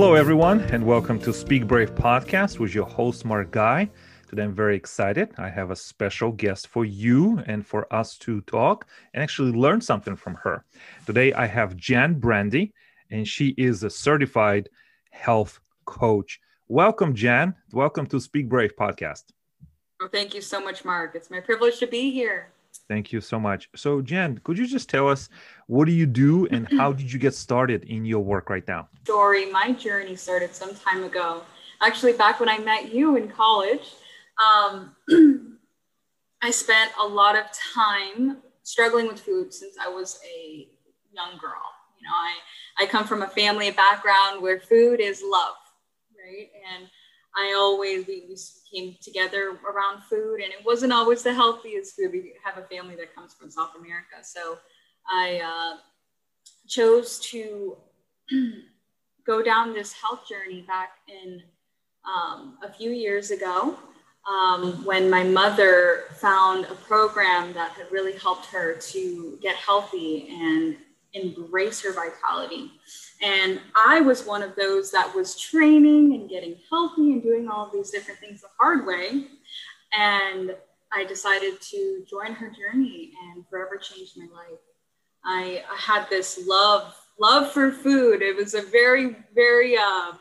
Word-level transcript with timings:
Hello, 0.00 0.14
everyone, 0.14 0.60
and 0.72 0.86
welcome 0.86 1.18
to 1.18 1.30
Speak 1.30 1.66
Brave 1.66 1.94
podcast 1.94 2.58
with 2.58 2.74
your 2.74 2.86
host, 2.86 3.26
Mark 3.26 3.50
Guy. 3.50 3.90
Today, 4.30 4.44
I'm 4.44 4.54
very 4.54 4.74
excited. 4.74 5.34
I 5.36 5.50
have 5.50 5.70
a 5.70 5.76
special 5.76 6.32
guest 6.32 6.68
for 6.68 6.86
you 6.86 7.40
and 7.40 7.66
for 7.66 7.86
us 7.92 8.16
to 8.20 8.40
talk 8.40 8.86
and 9.12 9.22
actually 9.22 9.52
learn 9.52 9.82
something 9.82 10.16
from 10.16 10.36
her. 10.36 10.64
Today, 11.04 11.34
I 11.34 11.44
have 11.44 11.76
Jan 11.76 12.18
Brandi, 12.18 12.72
and 13.10 13.28
she 13.28 13.48
is 13.58 13.82
a 13.82 13.90
certified 13.90 14.70
health 15.10 15.60
coach. 15.84 16.40
Welcome, 16.68 17.14
Jan. 17.14 17.54
Welcome 17.74 18.06
to 18.06 18.20
Speak 18.20 18.48
Brave 18.48 18.74
podcast. 18.76 19.24
Well, 20.00 20.08
thank 20.08 20.34
you 20.34 20.40
so 20.40 20.64
much, 20.64 20.82
Mark. 20.82 21.14
It's 21.14 21.30
my 21.30 21.40
privilege 21.40 21.78
to 21.78 21.86
be 21.86 22.10
here. 22.10 22.48
Thank 22.90 23.12
you 23.12 23.20
so 23.20 23.38
much. 23.38 23.68
So, 23.76 24.02
Jen, 24.02 24.40
could 24.42 24.58
you 24.58 24.66
just 24.66 24.88
tell 24.88 25.08
us 25.08 25.28
what 25.68 25.84
do 25.84 25.92
you 25.92 26.06
do 26.06 26.48
and 26.48 26.66
how 26.76 26.92
did 26.98 27.12
you 27.12 27.20
get 27.20 27.36
started 27.36 27.84
in 27.84 28.04
your 28.04 28.18
work 28.18 28.50
right 28.50 28.66
now? 28.66 28.88
Story. 29.04 29.48
My 29.48 29.70
journey 29.70 30.16
started 30.16 30.56
some 30.56 30.74
time 30.74 31.04
ago. 31.04 31.42
Actually, 31.80 32.14
back 32.14 32.40
when 32.40 32.48
I 32.48 32.58
met 32.58 32.92
you 32.92 33.14
in 33.14 33.28
college, 33.28 33.94
um, 34.44 34.96
I 36.42 36.50
spent 36.50 36.90
a 37.00 37.06
lot 37.06 37.36
of 37.36 37.44
time 37.72 38.38
struggling 38.64 39.06
with 39.06 39.20
food 39.20 39.54
since 39.54 39.76
I 39.80 39.88
was 39.88 40.18
a 40.26 40.66
young 41.12 41.38
girl. 41.40 41.62
You 41.96 42.08
know, 42.08 42.12
I, 42.12 42.34
I 42.82 42.86
come 42.86 43.06
from 43.06 43.22
a 43.22 43.28
family 43.28 43.70
background 43.70 44.42
where 44.42 44.58
food 44.58 44.98
is 44.98 45.22
love, 45.24 45.54
right? 46.18 46.48
And 46.74 46.88
I 47.36 47.54
always, 47.56 48.06
we, 48.06 48.24
we 48.28 48.36
came 48.72 48.96
together 49.00 49.56
around 49.68 50.02
food 50.02 50.40
and 50.42 50.52
it 50.52 50.64
wasn't 50.64 50.92
always 50.92 51.22
the 51.22 51.32
healthiest 51.32 51.96
food. 51.96 52.12
We 52.12 52.32
have 52.44 52.58
a 52.58 52.66
family 52.66 52.96
that 52.96 53.14
comes 53.14 53.34
from 53.34 53.50
South 53.50 53.72
America. 53.78 54.16
So 54.22 54.58
I 55.10 55.40
uh, 55.40 55.78
chose 56.68 57.18
to 57.30 57.76
go 59.26 59.42
down 59.42 59.72
this 59.72 59.92
health 59.92 60.28
journey 60.28 60.62
back 60.62 60.90
in 61.08 61.42
um, 62.04 62.58
a 62.62 62.72
few 62.72 62.90
years 62.90 63.30
ago 63.30 63.78
um, 64.28 64.84
when 64.84 65.08
my 65.08 65.22
mother 65.22 66.04
found 66.16 66.64
a 66.66 66.74
program 66.74 67.52
that 67.52 67.72
had 67.72 67.90
really 67.90 68.16
helped 68.18 68.46
her 68.46 68.74
to 68.74 69.38
get 69.42 69.56
healthy 69.56 70.28
and 70.30 70.76
embrace 71.12 71.82
her 71.82 71.92
vitality. 71.92 72.70
And 73.22 73.60
I 73.76 74.00
was 74.00 74.26
one 74.26 74.42
of 74.42 74.56
those 74.56 74.90
that 74.92 75.14
was 75.14 75.38
training 75.38 76.14
and 76.14 76.28
getting 76.28 76.56
healthy 76.70 77.12
and 77.12 77.22
doing 77.22 77.48
all 77.48 77.66
of 77.66 77.72
these 77.72 77.90
different 77.90 78.20
things 78.20 78.40
the 78.40 78.48
hard 78.58 78.86
way. 78.86 79.26
And 79.92 80.54
I 80.92 81.04
decided 81.04 81.60
to 81.60 82.04
join 82.08 82.32
her 82.32 82.50
journey 82.50 83.12
and 83.34 83.44
forever 83.48 83.76
changed 83.76 84.16
my 84.16 84.26
life. 84.32 84.58
I, 85.24 85.62
I 85.70 85.76
had 85.76 86.08
this 86.08 86.46
love, 86.46 86.94
love 87.18 87.52
for 87.52 87.70
food. 87.70 88.22
It 88.22 88.34
was 88.34 88.54
a 88.54 88.62
very, 88.62 89.16
very, 89.34 89.76
uh, 89.76 90.12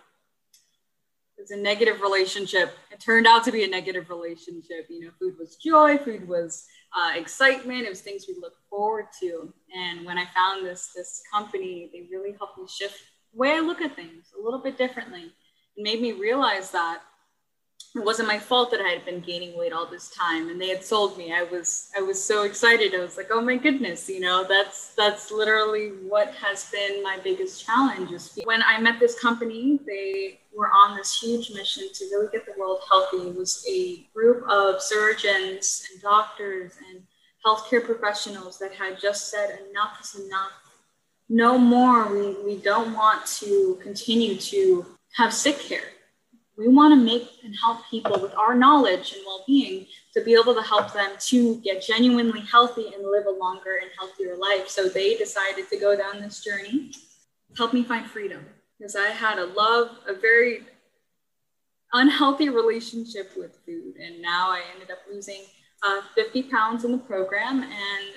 it 1.38 1.42
was 1.42 1.52
a 1.52 1.58
negative 1.58 2.02
relationship. 2.02 2.74
It 2.92 3.00
turned 3.00 3.26
out 3.26 3.44
to 3.46 3.52
be 3.52 3.64
a 3.64 3.68
negative 3.68 4.10
relationship. 4.10 4.88
You 4.90 5.06
know, 5.06 5.12
food 5.20 5.36
was 5.40 5.56
joy, 5.56 5.98
food 5.98 6.28
was 6.28 6.66
uh, 6.98 7.12
excitement. 7.16 7.86
It 7.86 7.90
was 7.90 8.02
things 8.02 8.26
we 8.28 8.36
looked 8.42 8.62
forward 8.70 9.06
to. 9.22 9.54
And 9.76 10.06
when 10.06 10.18
I 10.18 10.26
found 10.36 10.66
this 10.66 10.92
this 10.96 11.22
company, 11.32 11.90
they 11.94 12.08
really 12.12 12.36
helped 12.38 12.58
me 12.58 12.66
shift 12.68 13.00
the 13.34 13.40
way 13.40 13.52
I 13.52 13.60
look 13.60 13.82
at 13.82 13.96
things 13.96 14.26
a 14.38 14.44
little 14.44 14.60
bit 14.60 14.78
differently. 14.78 15.32
It 15.76 15.84
made 15.84 16.02
me 16.02 16.14
realize 16.14 16.72
that 16.72 17.02
it 18.00 18.06
wasn't 18.06 18.28
my 18.30 18.40
fault 18.40 18.72
that 18.72 18.80
I 18.80 18.88
had 18.88 19.04
been 19.04 19.20
gaining 19.20 19.58
weight 19.58 19.74
all 19.74 19.86
this 19.86 20.10
time 20.10 20.50
and 20.50 20.60
they 20.60 20.70
had 20.70 20.84
sold 20.84 21.18
me. 21.18 21.34
I 21.34 21.44
was 21.44 21.90
I 21.98 22.02
was 22.02 22.24
so 22.24 22.44
excited. 22.44 22.96
I 22.96 23.00
was 23.00 23.18
like, 23.18 23.28
oh 23.30 23.42
my 23.42 23.58
goodness, 23.58 24.08
you 24.08 24.22
know, 24.22 24.46
that's 24.48 24.96
that's 24.96 25.32
literally 25.32 25.90
what 26.08 26.34
has 26.36 26.72
been 26.72 27.04
my 27.04 27.20
biggest 27.22 27.66
challenge. 27.66 28.12
Is 28.12 28.40
when 28.46 28.64
I 28.64 28.80
met 28.80 29.02
this 29.02 29.20
company, 29.20 29.80
they 29.86 30.40
were 30.56 30.70
on 30.70 30.96
this 30.96 31.20
huge 31.20 31.52
mission 31.52 31.90
to 31.94 32.06
really 32.06 32.30
get 32.32 32.46
the 32.46 32.54
world 32.58 32.80
healthy. 32.88 33.30
It 33.30 33.36
was 33.36 33.66
a 33.70 34.08
group 34.14 34.46
of 34.50 34.82
surgeons 34.82 35.86
and 35.92 36.02
doctors 36.02 36.74
and 36.90 37.04
healthcare 37.46 37.84
professionals 37.84 38.58
that 38.60 38.72
had 38.74 39.00
just 39.00 39.30
said 39.30 39.60
enough 39.70 40.00
is 40.02 40.16
enough. 40.26 40.54
No 41.28 41.58
more. 41.58 42.12
We, 42.12 42.36
we 42.44 42.62
don't 42.62 42.94
want 42.94 43.26
to 43.40 43.78
continue 43.84 44.38
to 44.38 44.86
have 45.16 45.34
sick 45.34 45.60
care 45.60 45.92
we 46.60 46.68
want 46.68 46.92
to 46.92 47.04
make 47.04 47.28
and 47.44 47.56
help 47.56 47.80
people 47.90 48.20
with 48.20 48.36
our 48.36 48.54
knowledge 48.54 49.14
and 49.14 49.22
well-being 49.26 49.88
to 50.14 50.22
be 50.24 50.34
able 50.34 50.54
to 50.54 50.62
help 50.62 50.94
them 50.94 51.12
to 51.20 51.56
get 51.62 51.82
genuinely 51.82 52.42
healthy 52.42 52.92
and 52.94 53.06
live 53.06 53.26
a 53.26 53.32
longer 53.32 53.80
and 53.82 53.90
healthier 53.98 54.36
life. 54.36 54.68
So 54.68 54.90
they 54.90 55.16
decided 55.16 55.70
to 55.70 55.80
go 55.80 55.96
down 55.96 56.22
this 56.22 56.44
journey. 56.44 56.92
Help 57.58 57.74
me 57.74 57.84
find 57.84 58.06
freedom 58.06 58.46
because 58.78 58.96
i 58.96 59.08
had 59.08 59.38
a 59.40 59.46
love 59.46 59.90
a 60.08 60.14
very 60.14 60.62
unhealthy 61.94 62.50
relationship 62.50 63.32
with 63.36 63.58
food 63.66 63.96
and 63.98 64.22
now 64.22 64.50
i 64.52 64.62
ended 64.74 64.90
up 64.92 65.00
losing 65.12 65.42
uh, 65.84 66.02
50 66.16 66.44
pounds 66.44 66.86
in 66.86 66.92
the 66.92 66.98
program 66.98 67.64
and 67.64 68.14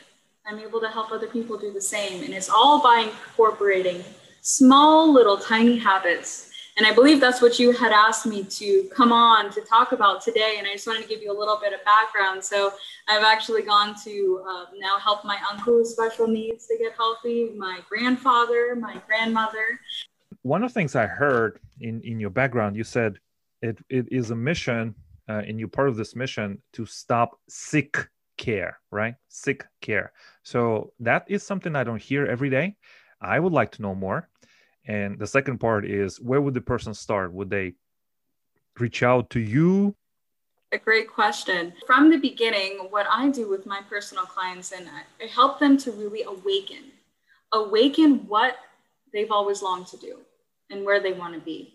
i'm 0.47 0.59
able 0.59 0.81
to 0.81 0.89
help 0.89 1.11
other 1.11 1.27
people 1.27 1.57
do 1.57 1.73
the 1.73 1.81
same. 1.81 2.23
And 2.23 2.35
it's 2.35 2.49
all 2.49 2.83
by 2.83 3.09
incorporating 3.11 4.05
small 4.41 5.13
little 5.13 5.39
tiny 5.39 5.79
habits 5.79 6.52
and 6.77 6.87
I 6.87 6.95
believe 6.95 7.21
that's 7.21 7.43
what 7.43 7.59
you 7.59 7.73
had 7.73 7.93
asked 7.93 8.25
me 8.25 8.45
to 8.45 8.89
come 8.95 9.13
on 9.13 9.51
to 9.53 9.61
talk 9.61 9.93
about 9.93 10.23
today. 10.23 10.57
And 10.59 10.67
I 10.67 10.73
just 10.73 10.87
wanted 10.87 11.03
to 11.03 11.09
give 11.09 11.23
you 11.23 11.31
a 11.31 11.39
little 11.39 11.59
bit 11.61 11.73
of 11.73 11.85
background. 11.85 12.43
So 12.43 12.73
I've 13.09 13.25
actually 13.25 13.63
gone 13.63 13.95
to 14.05 14.43
uh, 14.49 14.65
now 14.79 14.99
help 14.99 15.25
my 15.25 15.39
uncle 15.51 15.79
with 15.79 15.89
special 15.89 16.27
needs 16.27 16.67
to 16.69 16.79
get 16.79 16.93
healthy, 16.95 17.51
my 17.57 17.81
grandfather, 17.89 18.75
my 18.75 19.01
grandmother. 19.07 19.81
One 20.43 20.63
of 20.63 20.71
the 20.71 20.75
things 20.75 20.97
I 20.97 21.07
heard 21.07 21.61
in, 21.81 22.01
in 22.03 22.19
your 22.19 22.31
background, 22.31 22.75
you 22.75 22.85
said 22.85 23.19
it, 23.61 23.79
it 23.91 24.09
is 24.11 24.31
a 24.31 24.37
mission, 24.37 24.95
uh, 25.29 25.43
and 25.47 25.59
you're 25.59 25.69
part 25.69 25.89
of 25.89 25.97
this 25.97 26.17
mission 26.17 26.61
to 26.73 26.87
stop 26.87 27.39
sick 27.49 28.09
care, 28.39 28.79
right? 28.91 29.15
Sick 29.29 29.65
care. 29.83 30.13
So 30.43 30.93
that 31.01 31.25
is 31.29 31.43
something 31.43 31.77
I 31.77 31.85
don't 31.85 32.01
hear 32.01 32.25
every 32.27 32.51
day. 32.51 32.77
I 33.21 33.39
would 33.39 33.53
like 33.53 33.73
to 33.73 33.83
know 33.83 33.95
more. 33.95 34.29
And 34.87 35.19
the 35.19 35.27
second 35.27 35.59
part 35.59 35.85
is 35.85 36.21
where 36.21 36.41
would 36.41 36.55
the 36.55 36.61
person 36.61 36.95
start? 36.95 37.33
Would 37.33 37.51
they 37.51 37.75
reach 38.79 39.03
out 39.03 39.31
to 39.31 39.41
you? 39.41 39.95
A 40.73 40.79
great 40.79 41.09
question. 41.09 41.73
From 41.87 42.11
the 42.11 42.17
beginning, 42.17 42.89
what 42.91 43.07
I 43.11 43.29
do 43.29 43.49
with 43.49 43.67
my 43.67 43.81
personal 43.89 44.25
clients 44.25 44.73
and 44.73 44.89
I 44.89 45.27
help 45.27 45.61
them 45.61 45.77
to 45.79 45.93
really 45.93 46.23
awaken, 46.23 46.85
awaken 47.53 48.27
what 48.27 48.57
they've 49.13 49.31
always 49.31 49.63
longed 49.63 49.87
to 49.89 49.99
do 49.99 50.19
and 50.71 50.85
where 50.85 51.01
they 51.01 51.13
want 51.13 51.35
to 51.35 51.41
be. 51.41 51.75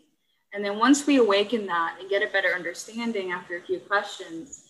And 0.54 0.66
then 0.66 0.80
once 0.80 1.06
we 1.06 1.18
awaken 1.18 1.68
that 1.68 1.98
and 2.00 2.10
get 2.10 2.28
a 2.28 2.32
better 2.32 2.50
understanding 2.56 3.32
after 3.32 3.58
a 3.58 3.62
few 3.62 3.80
questions, 3.80 4.64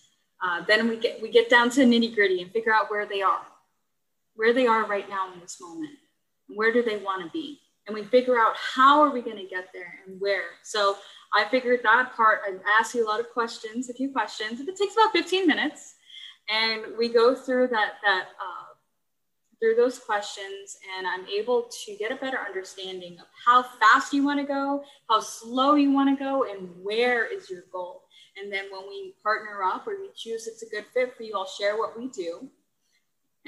uh, 0.43 0.61
then 0.67 0.87
we 0.87 0.97
get 0.97 1.21
we 1.21 1.29
get 1.29 1.49
down 1.49 1.69
to 1.71 1.81
nitty 1.81 2.13
gritty 2.13 2.41
and 2.41 2.51
figure 2.51 2.73
out 2.73 2.91
where 2.91 3.05
they 3.05 3.21
are, 3.21 3.45
where 4.35 4.53
they 4.53 4.67
are 4.67 4.85
right 4.85 5.09
now 5.09 5.31
in 5.33 5.39
this 5.39 5.57
moment, 5.61 5.93
where 6.53 6.73
do 6.73 6.83
they 6.83 6.97
want 6.97 7.23
to 7.23 7.31
be 7.31 7.59
and 7.87 7.95
we 7.95 8.03
figure 8.03 8.37
out 8.37 8.53
how 8.55 9.01
are 9.01 9.11
we 9.11 9.21
going 9.21 9.37
to 9.37 9.45
get 9.45 9.69
there 9.73 9.99
and 10.05 10.19
where. 10.19 10.43
So 10.63 10.97
I 11.33 11.45
figured 11.45 11.81
that 11.83 12.13
part. 12.15 12.41
I 12.45 12.57
ask 12.79 12.93
you 12.93 13.05
a 13.05 13.09
lot 13.09 13.19
of 13.19 13.29
questions, 13.31 13.89
a 13.89 13.93
few 13.93 14.11
questions. 14.11 14.59
It 14.59 14.75
takes 14.75 14.93
about 14.93 15.13
15 15.13 15.47
minutes, 15.47 15.95
and 16.49 16.97
we 16.97 17.09
go 17.09 17.33
through 17.33 17.67
that 17.69 17.93
that 18.03 18.25
uh, 18.39 18.73
through 19.59 19.75
those 19.75 19.97
questions, 19.97 20.77
and 20.97 21.07
I'm 21.07 21.25
able 21.27 21.69
to 21.85 21.95
get 21.97 22.11
a 22.11 22.15
better 22.15 22.39
understanding 22.39 23.17
of 23.19 23.25
how 23.45 23.63
fast 23.63 24.13
you 24.13 24.23
want 24.23 24.39
to 24.39 24.45
go, 24.45 24.83
how 25.09 25.19
slow 25.19 25.75
you 25.75 25.91
want 25.91 26.15
to 26.15 26.23
go, 26.23 26.43
and 26.43 26.69
where 26.83 27.25
is 27.25 27.49
your 27.49 27.63
goal. 27.71 28.03
And 28.39 28.53
then 28.53 28.65
when 28.71 28.83
we 28.87 29.15
partner 29.23 29.63
up 29.63 29.87
or 29.87 29.99
we 29.99 30.09
choose 30.15 30.45
it's 30.45 30.61
a 30.61 30.69
good 30.69 30.85
fit 30.93 31.17
for 31.17 31.23
you, 31.23 31.33
I'll 31.35 31.47
share 31.47 31.75
what 31.75 31.97
we 31.97 32.09
do. 32.09 32.47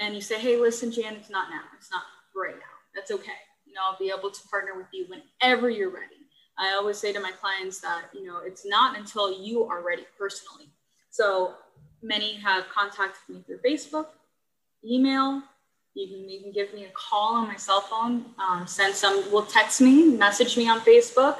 And 0.00 0.14
you 0.14 0.20
say, 0.20 0.40
hey, 0.40 0.56
listen, 0.56 0.90
Jan, 0.90 1.14
it's 1.14 1.30
not 1.30 1.48
now. 1.50 1.62
It's 1.78 1.92
not 1.92 2.02
right 2.34 2.56
now. 2.56 2.74
That's 2.92 3.12
okay 3.12 3.38
know, 3.74 3.80
I'll 3.90 3.98
be 3.98 4.12
able 4.16 4.30
to 4.30 4.48
partner 4.48 4.72
with 4.76 4.86
you 4.92 5.06
whenever 5.08 5.70
you're 5.70 5.90
ready. 5.90 6.20
I 6.58 6.74
always 6.74 6.98
say 6.98 7.12
to 7.12 7.20
my 7.20 7.32
clients 7.32 7.80
that, 7.80 8.06
you 8.12 8.26
know, 8.26 8.40
it's 8.44 8.66
not 8.66 8.98
until 8.98 9.42
you 9.42 9.64
are 9.64 9.82
ready 9.82 10.04
personally. 10.18 10.66
So 11.10 11.54
many 12.02 12.34
have 12.36 12.68
contacted 12.68 13.34
me 13.34 13.42
through 13.46 13.58
Facebook, 13.58 14.06
email. 14.84 15.42
You 15.94 16.06
can 16.06 16.30
even 16.30 16.52
give 16.52 16.72
me 16.74 16.84
a 16.84 16.90
call 16.90 17.34
on 17.34 17.48
my 17.48 17.56
cell 17.56 17.80
phone. 17.80 18.26
Um, 18.38 18.66
send 18.66 18.94
some, 18.94 19.30
will 19.32 19.42
text 19.42 19.80
me, 19.80 20.04
message 20.16 20.56
me 20.56 20.68
on 20.68 20.80
Facebook, 20.80 21.38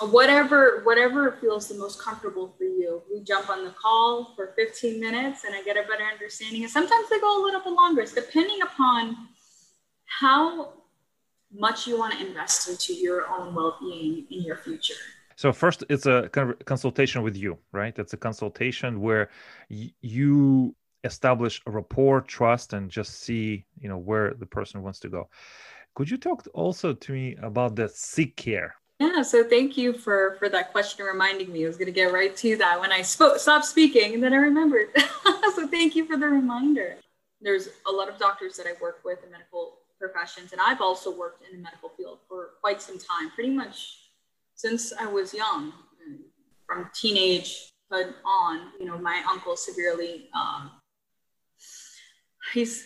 whatever, 0.00 0.82
whatever 0.82 1.32
feels 1.40 1.68
the 1.68 1.76
most 1.76 2.02
comfortable 2.02 2.54
for 2.58 2.64
you. 2.64 3.02
We 3.12 3.22
jump 3.22 3.48
on 3.48 3.64
the 3.64 3.70
call 3.70 4.34
for 4.34 4.52
15 4.56 5.00
minutes 5.00 5.44
and 5.44 5.54
I 5.54 5.62
get 5.62 5.76
a 5.76 5.82
better 5.82 6.04
understanding. 6.04 6.62
And 6.62 6.70
sometimes 6.70 7.08
they 7.08 7.20
go 7.20 7.40
a 7.40 7.42
little 7.42 7.60
bit 7.60 7.72
longer. 7.72 8.02
It's 8.02 8.14
depending 8.14 8.62
upon 8.62 9.16
how 10.20 10.72
much 11.52 11.86
you 11.86 11.98
want 11.98 12.12
to 12.12 12.26
invest 12.26 12.68
into 12.68 12.94
your 12.94 13.26
own 13.28 13.54
well-being 13.54 14.26
in 14.30 14.42
your 14.42 14.56
future 14.56 14.94
so 15.36 15.52
first 15.52 15.84
it's 15.88 16.06
a 16.06 16.28
consultation 16.64 17.22
with 17.22 17.36
you 17.36 17.58
right 17.72 17.98
it's 17.98 18.12
a 18.12 18.16
consultation 18.16 19.00
where 19.00 19.30
y- 19.70 19.92
you 20.00 20.74
establish 21.04 21.60
a 21.66 21.70
rapport 21.70 22.20
trust 22.20 22.72
and 22.72 22.90
just 22.90 23.22
see 23.22 23.64
you 23.78 23.88
know 23.88 23.96
where 23.98 24.34
the 24.34 24.46
person 24.46 24.82
wants 24.82 25.00
to 25.00 25.08
go 25.08 25.28
could 25.94 26.10
you 26.10 26.16
talk 26.18 26.46
also 26.54 26.92
to 26.92 27.12
me 27.12 27.36
about 27.42 27.74
the 27.74 27.88
sick 27.88 28.36
care 28.36 28.74
Yeah, 29.00 29.22
so 29.22 29.38
thank 29.42 29.78
you 29.80 29.88
for 30.04 30.36
for 30.38 30.48
that 30.50 30.66
question 30.76 31.06
reminding 31.06 31.48
me. 31.54 31.64
I 31.64 31.68
was 31.72 31.78
going 31.80 31.92
to 31.94 31.98
get 32.02 32.12
right 32.20 32.34
to 32.44 32.50
that 32.62 32.76
when 32.82 32.92
I 32.92 33.00
spoke, 33.14 33.38
stopped 33.38 33.64
speaking, 33.64 34.08
and 34.14 34.22
then 34.22 34.32
I 34.38 34.40
remembered. 34.50 34.88
so 35.56 35.60
thank 35.76 35.96
you 35.96 36.04
for 36.04 36.16
the 36.22 36.28
reminder. 36.40 36.90
There's 37.40 37.66
a 37.90 37.92
lot 37.98 38.08
of 38.12 38.16
doctors 38.26 38.52
that 38.58 38.66
I 38.70 38.74
work 38.86 38.98
with 39.08 39.18
in 39.24 39.30
medical 39.36 39.49
and 40.52 40.60
I've 40.60 40.80
also 40.80 41.16
worked 41.16 41.44
in 41.46 41.56
the 41.56 41.62
medical 41.62 41.90
field 41.90 42.18
for 42.28 42.50
quite 42.60 42.82
some 42.82 42.98
time, 42.98 43.30
pretty 43.30 43.50
much 43.50 43.98
since 44.54 44.92
I 44.92 45.06
was 45.06 45.32
young, 45.32 45.72
from 46.66 46.90
teenagehood 46.94 48.14
on. 48.24 48.72
You 48.78 48.86
know, 48.86 48.98
my 48.98 49.22
uncle 49.28 49.56
severely, 49.56 50.28
um, 50.34 50.70
he's 52.52 52.84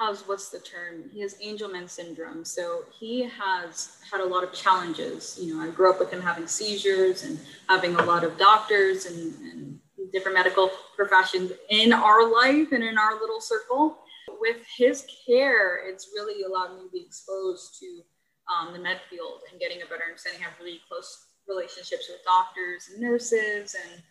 has 0.00 0.22
what's 0.26 0.48
the 0.48 0.58
term? 0.58 1.10
He 1.12 1.20
has 1.20 1.34
Angelman 1.44 1.88
syndrome. 1.88 2.44
So 2.44 2.84
he 2.98 3.22
has 3.24 3.98
had 4.10 4.22
a 4.22 4.24
lot 4.24 4.42
of 4.42 4.52
challenges. 4.52 5.38
You 5.40 5.54
know, 5.54 5.62
I 5.62 5.70
grew 5.70 5.90
up 5.90 6.00
with 6.00 6.10
him 6.10 6.22
having 6.22 6.46
seizures 6.46 7.24
and 7.24 7.38
having 7.68 7.94
a 7.96 8.04
lot 8.04 8.24
of 8.24 8.38
doctors 8.38 9.04
and, 9.04 9.34
and 9.52 9.78
different 10.10 10.38
medical 10.38 10.70
professions 10.96 11.52
in 11.68 11.92
our 11.92 12.30
life 12.32 12.72
and 12.72 12.82
in 12.82 12.96
our 12.96 13.20
little 13.20 13.40
circle. 13.40 13.98
With 14.40 14.56
his 14.76 15.06
care, 15.26 15.88
it's 15.88 16.08
really 16.14 16.42
allowed 16.44 16.76
me 16.76 16.84
to 16.84 16.90
be 16.90 17.00
exposed 17.00 17.78
to 17.80 18.02
um, 18.50 18.72
the 18.72 18.78
med 18.78 19.00
field 19.10 19.42
and 19.50 19.60
getting 19.60 19.82
a 19.82 19.86
better 19.86 20.04
understanding. 20.04 20.42
I 20.42 20.48
have 20.48 20.58
really 20.58 20.80
close 20.88 21.26
relationships 21.48 22.08
with 22.08 22.24
doctors 22.24 22.88
and 22.92 23.00
nurses 23.00 23.74
and 23.74 24.02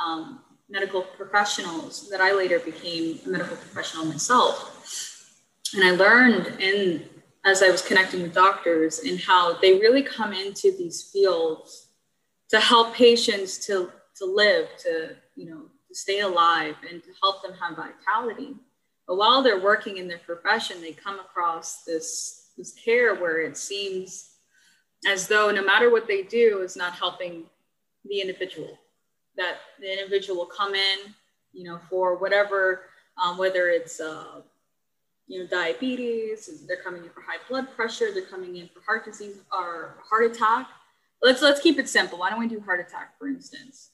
um, 0.00 0.40
medical 0.68 1.02
professionals 1.02 2.08
that 2.10 2.20
I 2.20 2.32
later 2.32 2.58
became 2.58 3.18
a 3.26 3.28
medical 3.30 3.56
professional 3.56 4.04
myself 4.04 4.78
and 5.74 5.84
I 5.84 5.90
learned 5.90 6.60
in 6.60 7.08
as 7.44 7.62
I 7.62 7.70
was 7.70 7.82
connecting 7.82 8.22
with 8.22 8.34
doctors 8.34 9.00
and 9.00 9.18
how 9.18 9.58
they 9.58 9.74
really 9.74 10.02
come 10.02 10.32
into 10.32 10.74
these 10.76 11.10
fields 11.10 11.88
to 12.50 12.60
help 12.60 12.94
patients 12.94 13.66
to 13.66 13.90
to 14.16 14.24
live, 14.24 14.68
to 14.80 15.16
you 15.36 15.48
know, 15.48 15.62
to 15.88 15.94
stay 15.94 16.20
alive 16.20 16.74
and 16.90 17.02
to 17.02 17.10
help 17.22 17.42
them 17.42 17.52
have 17.60 17.76
vitality. 17.76 18.56
But 19.08 19.16
while 19.16 19.42
they're 19.42 19.58
working 19.58 19.96
in 19.96 20.06
their 20.06 20.18
profession, 20.18 20.82
they 20.82 20.92
come 20.92 21.18
across 21.18 21.82
this 21.84 22.50
this 22.58 22.72
care 22.72 23.14
where 23.14 23.40
it 23.40 23.56
seems 23.56 24.32
as 25.06 25.26
though 25.28 25.50
no 25.50 25.64
matter 25.64 25.90
what 25.90 26.06
they 26.06 26.22
do 26.22 26.60
is 26.60 26.76
not 26.76 26.92
helping 26.92 27.44
the 28.04 28.20
individual. 28.20 28.78
That 29.36 29.56
the 29.80 29.90
individual 29.90 30.40
will 30.40 30.46
come 30.46 30.74
in, 30.74 30.98
you 31.52 31.64
know, 31.64 31.78
for 31.88 32.16
whatever, 32.16 32.82
um, 33.16 33.38
whether 33.38 33.68
it's 33.68 34.00
uh, 34.00 34.42
you 35.26 35.40
know, 35.40 35.46
diabetes, 35.46 36.66
they're 36.66 36.82
coming 36.82 37.04
in 37.04 37.10
for 37.10 37.22
high 37.22 37.38
blood 37.48 37.68
pressure, 37.74 38.08
they're 38.12 38.22
coming 38.22 38.56
in 38.56 38.68
for 38.68 38.80
heart 38.80 39.04
disease 39.04 39.36
or 39.52 39.94
heart 40.06 40.30
attack. 40.30 40.68
Let's 41.22 41.40
let's 41.40 41.60
keep 41.60 41.78
it 41.78 41.88
simple. 41.88 42.18
Why 42.18 42.28
don't 42.28 42.40
we 42.40 42.48
do 42.48 42.60
heart 42.60 42.80
attack, 42.80 43.18
for 43.18 43.28
instance? 43.28 43.90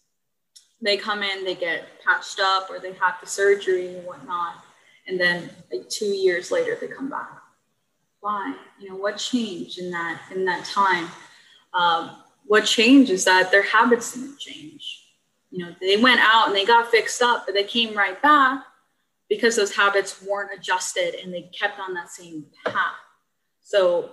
They 0.81 0.97
come 0.97 1.23
in, 1.23 1.45
they 1.45 1.55
get 1.55 1.85
patched 2.05 2.41
up, 2.41 2.69
or 2.69 2.81
they 2.81 2.93
have 2.95 3.15
the 3.21 3.27
surgery 3.27 3.95
and 3.95 4.07
whatnot, 4.07 4.65
and 5.07 5.21
then 5.21 5.51
like 5.73 5.89
two 5.89 6.07
years 6.07 6.51
later 6.51 6.77
they 6.81 6.89
come 6.89 7.11
back. 7.11 7.31
Why? 8.21 8.55
You 8.81 8.89
know, 8.89 8.97
what 8.97 9.19
changed 9.19 9.79
in 9.79 9.91
that 9.91 10.23
in 10.35 10.45
that 10.47 10.65
time? 10.65 11.09
Um, 11.73 12.17
what 12.47 12.65
changed 12.65 13.11
is 13.11 13.25
that 13.25 13.51
their 13.51 13.63
habits 13.63 14.15
didn't 14.15 14.39
change. 14.39 15.03
You 15.51 15.65
know, 15.65 15.75
they 15.81 15.97
went 15.97 16.21
out 16.21 16.49
and 16.49 16.57
they 16.57 16.65
got 16.65 16.91
fixed 16.91 17.23
up, 17.23 17.45
but 17.47 17.55
they 17.55 17.65
came 17.65 17.97
right 17.97 18.21
back 18.21 18.65
because 19.29 19.57
those 19.57 19.75
habits 19.75 20.23
weren't 20.23 20.51
adjusted 20.57 21.15
and 21.23 21.33
they 21.33 21.43
kept 21.59 21.79
on 21.79 21.95
that 21.95 22.11
same 22.11 22.47
path. 22.65 22.95
So 23.61 24.11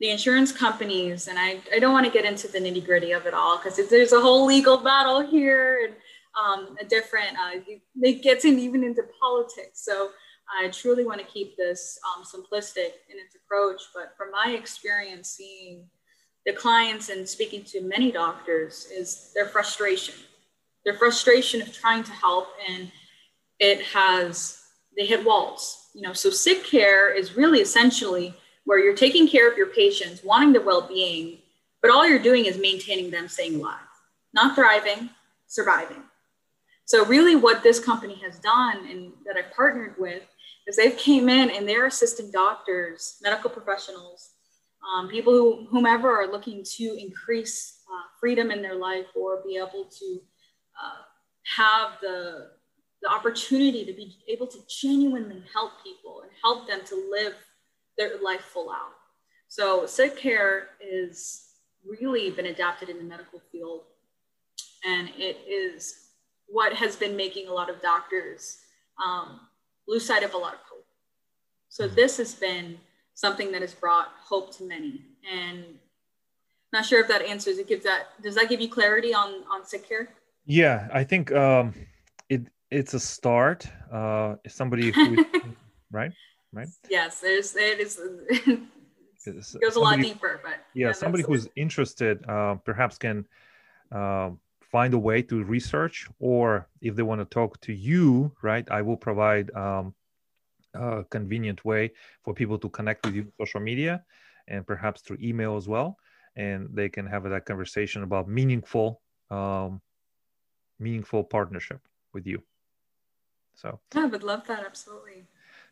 the 0.00 0.10
insurance 0.10 0.52
companies, 0.52 1.28
and 1.28 1.38
I, 1.38 1.60
I 1.72 1.78
don't 1.78 1.92
want 1.92 2.06
to 2.06 2.12
get 2.12 2.24
into 2.24 2.48
the 2.48 2.58
nitty 2.58 2.84
gritty 2.84 3.12
of 3.12 3.26
it 3.26 3.34
all 3.34 3.58
because 3.58 3.88
there's 3.88 4.12
a 4.12 4.20
whole 4.20 4.44
legal 4.46 4.76
battle 4.76 5.20
here 5.20 5.86
and 5.86 5.94
um, 6.42 6.76
a 6.80 6.84
different, 6.84 7.36
uh, 7.38 7.60
it 8.02 8.22
gets 8.22 8.44
in 8.44 8.58
even 8.58 8.84
into 8.84 9.02
politics. 9.20 9.84
So 9.84 10.10
I 10.60 10.68
truly 10.68 11.04
want 11.04 11.20
to 11.20 11.26
keep 11.26 11.56
this 11.56 11.98
um, 12.16 12.24
simplistic 12.24 12.92
in 13.08 13.18
its 13.18 13.36
approach. 13.36 13.82
But 13.94 14.14
from 14.16 14.30
my 14.30 14.52
experience, 14.52 15.30
seeing 15.30 15.86
the 16.44 16.52
clients 16.52 17.08
and 17.08 17.28
speaking 17.28 17.64
to 17.64 17.80
many 17.80 18.12
doctors 18.12 18.86
is 18.86 19.32
their 19.34 19.46
frustration, 19.46 20.14
their 20.84 20.94
frustration 20.94 21.62
of 21.62 21.72
trying 21.72 22.04
to 22.04 22.12
help 22.12 22.48
and 22.68 22.90
it 23.58 23.80
has 23.82 24.60
they 24.96 25.06
hit 25.06 25.24
walls 25.24 25.88
you 25.94 26.02
know 26.02 26.12
so 26.12 26.30
sick 26.30 26.64
care 26.64 27.12
is 27.12 27.36
really 27.36 27.60
essentially 27.60 28.34
where 28.64 28.78
you're 28.78 28.96
taking 28.96 29.28
care 29.28 29.50
of 29.50 29.56
your 29.56 29.68
patients 29.68 30.22
wanting 30.24 30.52
their 30.52 30.62
well-being 30.62 31.38
but 31.80 31.90
all 31.90 32.06
you're 32.06 32.18
doing 32.18 32.46
is 32.46 32.58
maintaining 32.58 33.10
them 33.10 33.28
staying 33.28 33.56
alive 33.56 33.78
not 34.32 34.54
thriving 34.54 35.08
surviving 35.46 36.02
so 36.84 37.04
really 37.06 37.36
what 37.36 37.62
this 37.62 37.80
company 37.80 38.20
has 38.24 38.38
done 38.38 38.86
and 38.88 39.12
that 39.24 39.36
i've 39.36 39.52
partnered 39.54 39.94
with 39.98 40.22
is 40.66 40.76
they've 40.76 40.96
came 40.96 41.28
in 41.28 41.50
and 41.50 41.68
they're 41.68 41.86
assisting 41.86 42.30
doctors 42.30 43.16
medical 43.22 43.50
professionals 43.50 44.30
um, 44.84 45.08
people 45.08 45.32
who 45.32 45.66
whomever 45.70 46.10
are 46.10 46.30
looking 46.30 46.62
to 46.76 46.96
increase 46.98 47.80
uh, 47.90 48.06
freedom 48.20 48.50
in 48.50 48.62
their 48.62 48.76
life 48.76 49.06
or 49.14 49.42
be 49.46 49.56
able 49.56 49.84
to 49.84 50.20
uh, 50.82 51.02
have 51.56 51.92
the 52.00 52.50
the 53.02 53.10
opportunity 53.10 53.84
to 53.84 53.92
be 53.92 54.16
able 54.28 54.46
to 54.46 54.58
genuinely 54.68 55.42
help 55.52 55.72
people 55.82 56.22
and 56.22 56.30
help 56.42 56.66
them 56.66 56.80
to 56.86 56.94
live 57.10 57.34
their 57.98 58.20
life 58.22 58.40
full 58.40 58.70
out. 58.70 58.94
So 59.48 59.84
sick 59.84 60.16
care 60.16 60.68
is 60.80 61.48
really 61.86 62.30
been 62.30 62.46
adapted 62.46 62.88
in 62.88 62.96
the 62.96 63.04
medical 63.04 63.40
field. 63.52 63.82
And 64.86 65.10
it 65.16 65.36
is 65.46 66.03
what 66.48 66.74
has 66.74 66.96
been 66.96 67.16
making 67.16 67.48
a 67.48 67.52
lot 67.52 67.70
of 67.70 67.80
doctors 67.80 68.58
um, 69.04 69.40
lose 69.88 70.06
sight 70.06 70.22
of 70.22 70.34
a 70.34 70.36
lot 70.36 70.54
of 70.54 70.60
hope. 70.60 70.86
So 71.68 71.86
mm-hmm. 71.86 71.94
this 71.94 72.16
has 72.18 72.34
been 72.34 72.78
something 73.14 73.52
that 73.52 73.62
has 73.62 73.74
brought 73.74 74.08
hope 74.22 74.56
to 74.58 74.64
many. 74.64 75.02
And 75.30 75.64
not 76.74 76.84
sure 76.84 77.00
if 77.00 77.08
that 77.08 77.22
answers 77.22 77.58
it. 77.58 77.68
Gives 77.68 77.84
that 77.84 78.08
does 78.22 78.34
that 78.34 78.48
give 78.48 78.60
you 78.60 78.68
clarity 78.68 79.14
on 79.14 79.44
on 79.50 79.64
sick 79.64 79.88
care? 79.88 80.08
Yeah, 80.44 80.88
I 80.92 81.04
think 81.04 81.32
um, 81.32 81.72
it 82.28 82.48
it's 82.70 82.94
a 82.94 83.00
start. 83.00 83.66
Uh, 83.90 84.34
somebody 84.48 84.90
who, 84.90 85.24
right, 85.92 86.12
right. 86.52 86.68
Yes, 86.90 87.20
there's 87.20 87.54
it 87.56 87.80
is. 87.80 87.98
it 87.98 88.60
goes 89.60 89.76
a 89.76 89.80
lot 89.80 90.00
deeper, 90.00 90.40
but 90.42 90.54
yeah, 90.74 90.92
somebody 90.92 91.22
who's 91.22 91.48
interested 91.56 92.28
uh, 92.28 92.56
perhaps 92.56 92.98
can 92.98 93.24
uh, 93.92 94.30
find 94.74 94.92
a 94.92 94.98
way 94.98 95.22
to 95.22 95.44
research, 95.44 96.08
or 96.18 96.68
if 96.80 96.96
they 96.96 97.06
want 97.10 97.20
to 97.20 97.24
talk 97.38 97.60
to 97.60 97.72
you, 97.72 98.32
right, 98.42 98.66
I 98.78 98.82
will 98.82 98.96
provide 98.96 99.54
um, 99.54 99.94
a 100.74 101.04
convenient 101.16 101.64
way 101.64 101.92
for 102.24 102.34
people 102.34 102.58
to 102.58 102.68
connect 102.68 103.06
with 103.06 103.14
you 103.14 103.24
social 103.38 103.60
media 103.60 104.02
and 104.48 104.66
perhaps 104.66 105.00
through 105.00 105.18
email 105.22 105.56
as 105.56 105.68
well, 105.68 105.96
and 106.34 106.68
they 106.74 106.88
can 106.88 107.06
have 107.06 107.22
that 107.22 107.44
conversation 107.46 108.02
about 108.02 108.26
meaningful, 108.26 109.00
um, 109.30 109.80
meaningful 110.80 111.22
partnership 111.22 111.80
with 112.12 112.26
you. 112.26 112.42
So 113.54 113.78
I 113.94 114.06
would 114.06 114.24
love 114.24 114.42
that 114.48 114.64
absolutely. 114.66 115.22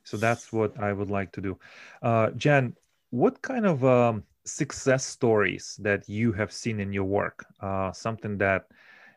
So 0.04 0.16
that's 0.16 0.52
what 0.52 0.78
I 0.78 0.92
would 0.92 1.10
like 1.10 1.32
to 1.32 1.40
do. 1.40 1.58
Uh, 2.02 2.30
Jen, 2.36 2.76
what 3.10 3.42
kind 3.42 3.66
of 3.66 3.84
um, 3.84 4.22
success 4.44 5.04
stories 5.04 5.76
that 5.82 6.08
you 6.08 6.30
have 6.32 6.52
seen 6.52 6.78
in 6.78 6.92
your 6.92 7.08
work? 7.20 7.44
Uh, 7.60 7.90
something 7.90 8.38
that 8.38 8.62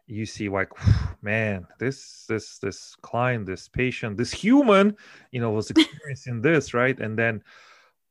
you 0.07 0.25
see 0.25 0.49
like 0.49 0.69
man 1.21 1.65
this 1.79 2.25
this 2.29 2.59
this 2.59 2.95
client 3.01 3.45
this 3.45 3.67
patient 3.67 4.17
this 4.17 4.31
human 4.31 4.95
you 5.31 5.41
know 5.41 5.51
was 5.51 5.69
experiencing 5.71 6.41
this 6.41 6.73
right 6.73 6.99
and 6.99 7.17
then 7.17 7.41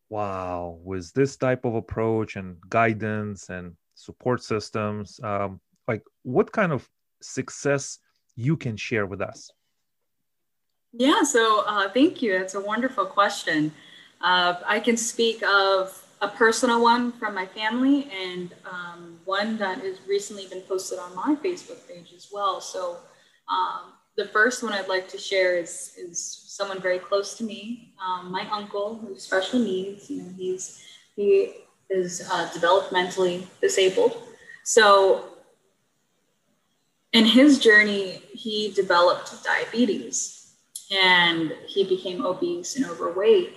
wow 0.08 0.78
with 0.82 1.12
this 1.14 1.36
type 1.36 1.64
of 1.64 1.74
approach 1.74 2.36
and 2.36 2.56
guidance 2.68 3.48
and 3.48 3.74
support 3.94 4.42
systems 4.42 5.20
um, 5.22 5.60
like 5.86 6.02
what 6.22 6.50
kind 6.50 6.72
of 6.72 6.88
success 7.22 7.98
you 8.34 8.56
can 8.56 8.76
share 8.76 9.06
with 9.06 9.20
us 9.20 9.50
yeah, 10.96 11.24
so 11.24 11.64
uh, 11.66 11.88
thank 11.88 12.22
you. 12.22 12.38
That's 12.38 12.54
a 12.54 12.60
wonderful 12.60 13.06
question. 13.06 13.72
Uh, 14.20 14.54
I 14.64 14.78
can 14.78 14.96
speak 14.96 15.42
of 15.42 16.03
a 16.24 16.28
personal 16.28 16.80
one 16.82 17.12
from 17.12 17.34
my 17.34 17.44
family 17.44 18.08
and 18.10 18.54
um, 18.64 19.18
one 19.26 19.58
that 19.58 19.78
has 19.80 19.98
recently 20.08 20.46
been 20.46 20.62
posted 20.62 20.98
on 20.98 21.14
my 21.14 21.36
Facebook 21.44 21.86
page 21.86 22.14
as 22.16 22.28
well. 22.32 22.62
So 22.62 22.96
um, 23.52 23.92
the 24.16 24.26
first 24.28 24.62
one 24.62 24.72
I'd 24.72 24.88
like 24.88 25.06
to 25.08 25.18
share 25.18 25.56
is, 25.56 25.92
is 25.98 26.18
someone 26.48 26.80
very 26.80 26.98
close 26.98 27.36
to 27.38 27.44
me, 27.44 27.92
um, 28.02 28.32
my 28.32 28.48
uncle 28.50 28.96
who's 28.96 29.22
special 29.22 29.58
needs. 29.58 30.08
You 30.08 30.22
know, 30.22 30.30
he's 30.34 30.82
he 31.14 31.52
is 31.90 32.26
uh, 32.32 32.48
developmentally 32.54 33.46
disabled. 33.60 34.16
So 34.64 35.26
in 37.12 37.26
his 37.26 37.58
journey, 37.58 38.22
he 38.32 38.72
developed 38.72 39.44
diabetes 39.44 40.54
and 40.90 41.52
he 41.66 41.84
became 41.84 42.24
obese 42.24 42.76
and 42.76 42.86
overweight. 42.86 43.52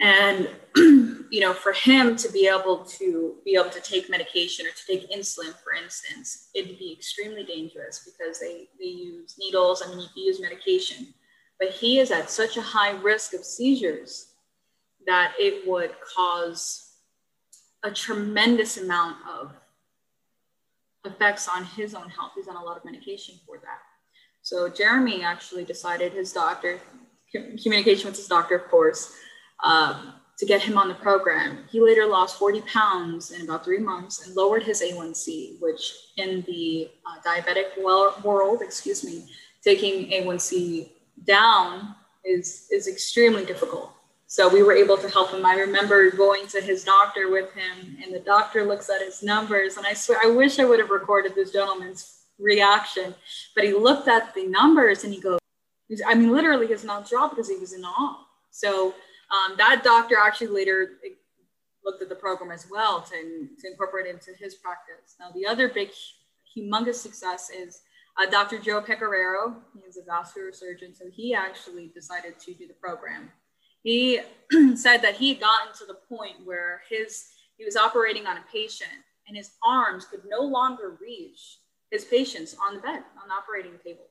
And 0.00 0.48
you 0.76 1.40
know, 1.40 1.52
for 1.52 1.72
him 1.72 2.16
to 2.16 2.30
be 2.30 2.46
able 2.46 2.84
to 2.84 3.36
be 3.44 3.54
able 3.54 3.70
to 3.70 3.80
take 3.80 4.10
medication 4.10 4.66
or 4.66 4.70
to 4.70 4.86
take 4.86 5.10
insulin, 5.10 5.54
for 5.62 5.72
instance, 5.72 6.50
it'd 6.54 6.78
be 6.78 6.92
extremely 6.92 7.44
dangerous 7.44 8.04
because 8.04 8.38
they, 8.38 8.68
they 8.78 8.86
use 8.86 9.36
needles. 9.38 9.82
I 9.84 9.88
mean, 9.88 10.06
you 10.14 10.24
use 10.24 10.40
medication, 10.40 11.14
but 11.58 11.70
he 11.70 11.98
is 11.98 12.10
at 12.10 12.30
such 12.30 12.56
a 12.56 12.62
high 12.62 12.92
risk 13.00 13.34
of 13.34 13.44
seizures 13.44 14.32
that 15.06 15.32
it 15.38 15.66
would 15.66 15.92
cause 16.16 16.92
a 17.82 17.90
tremendous 17.90 18.76
amount 18.76 19.16
of 19.28 19.52
effects 21.04 21.48
on 21.48 21.64
his 21.64 21.94
own 21.94 22.08
health. 22.08 22.32
He's 22.36 22.48
on 22.48 22.56
a 22.56 22.62
lot 22.62 22.76
of 22.76 22.84
medication 22.84 23.34
for 23.46 23.58
that. 23.58 23.80
So 24.42 24.68
Jeremy 24.68 25.22
actually 25.22 25.64
decided 25.64 26.12
his 26.12 26.32
doctor, 26.32 26.80
communication 27.62 28.06
with 28.06 28.16
his 28.16 28.26
doctor, 28.26 28.56
of 28.56 28.68
course, 28.68 29.14
um, 29.62 30.14
to 30.38 30.46
get 30.46 30.62
him 30.62 30.76
on 30.76 30.88
the 30.88 30.94
program. 30.94 31.64
He 31.70 31.80
later 31.80 32.06
lost 32.06 32.38
40 32.38 32.62
pounds 32.62 33.30
in 33.30 33.42
about 33.42 33.64
three 33.64 33.78
months 33.78 34.26
and 34.26 34.34
lowered 34.34 34.62
his 34.62 34.82
A1C, 34.82 35.60
which 35.60 35.94
in 36.16 36.42
the 36.46 36.90
uh, 37.06 37.20
diabetic 37.24 37.80
world, 37.80 38.62
excuse 38.62 39.04
me, 39.04 39.26
taking 39.62 40.10
A1C 40.10 40.90
down 41.24 41.94
is, 42.24 42.66
is 42.70 42.88
extremely 42.88 43.44
difficult. 43.44 43.92
So 44.26 44.48
we 44.48 44.62
were 44.62 44.72
able 44.72 44.96
to 44.96 45.08
help 45.10 45.30
him. 45.30 45.44
I 45.44 45.56
remember 45.56 46.10
going 46.10 46.46
to 46.48 46.60
his 46.60 46.84
doctor 46.84 47.30
with 47.30 47.52
him, 47.52 47.98
and 48.02 48.14
the 48.14 48.20
doctor 48.20 48.64
looks 48.64 48.88
at 48.88 49.02
his 49.02 49.22
numbers. 49.22 49.76
And 49.76 49.86
I 49.86 49.92
swear, 49.92 50.18
I 50.24 50.30
wish 50.30 50.58
I 50.58 50.64
would 50.64 50.80
have 50.80 50.88
recorded 50.88 51.34
this 51.34 51.52
gentleman's 51.52 52.22
reaction, 52.38 53.14
but 53.54 53.64
he 53.64 53.74
looked 53.74 54.08
at 54.08 54.34
the 54.34 54.46
numbers 54.46 55.04
and 55.04 55.12
he 55.12 55.20
goes, 55.20 55.38
I 56.06 56.14
mean, 56.14 56.32
literally 56.32 56.66
his 56.66 56.82
mouth 56.82 57.08
dropped 57.08 57.36
because 57.36 57.50
he 57.50 57.58
was 57.58 57.74
in 57.74 57.84
awe. 57.84 58.24
So 58.50 58.94
um, 59.32 59.56
that 59.56 59.82
doctor 59.82 60.16
actually 60.22 60.48
later 60.48 60.92
looked 61.84 62.02
at 62.02 62.08
the 62.08 62.14
program 62.14 62.50
as 62.52 62.66
well 62.70 63.00
to, 63.00 63.48
to 63.60 63.66
incorporate 63.70 64.06
it 64.06 64.10
into 64.10 64.38
his 64.38 64.54
practice. 64.54 65.16
Now, 65.18 65.30
the 65.34 65.46
other 65.46 65.68
big, 65.68 65.90
humongous 66.56 66.96
success 66.96 67.50
is 67.50 67.80
uh, 68.20 68.30
Dr. 68.30 68.58
Joe 68.58 68.80
Pecoraro. 68.80 69.56
He's 69.84 69.96
a 69.96 70.02
vascular 70.02 70.52
surgeon, 70.52 70.94
so 70.94 71.06
he 71.10 71.34
actually 71.34 71.90
decided 71.94 72.38
to 72.40 72.54
do 72.54 72.68
the 72.68 72.74
program 72.74 73.30
he 73.82 74.20
said 74.74 74.98
that 74.98 75.16
he 75.16 75.30
had 75.30 75.40
gotten 75.40 75.74
to 75.78 75.84
the 75.86 75.98
point 76.08 76.36
where 76.44 76.82
his 76.88 77.28
he 77.56 77.64
was 77.64 77.76
operating 77.76 78.26
on 78.26 78.36
a 78.36 78.44
patient 78.52 78.90
and 79.28 79.36
his 79.36 79.52
arms 79.64 80.04
could 80.06 80.22
no 80.26 80.40
longer 80.40 80.96
reach 81.00 81.58
his 81.90 82.04
patients 82.04 82.56
on 82.64 82.74
the 82.74 82.80
bed 82.80 83.02
on 83.20 83.28
the 83.28 83.34
operating 83.34 83.78
table 83.84 84.06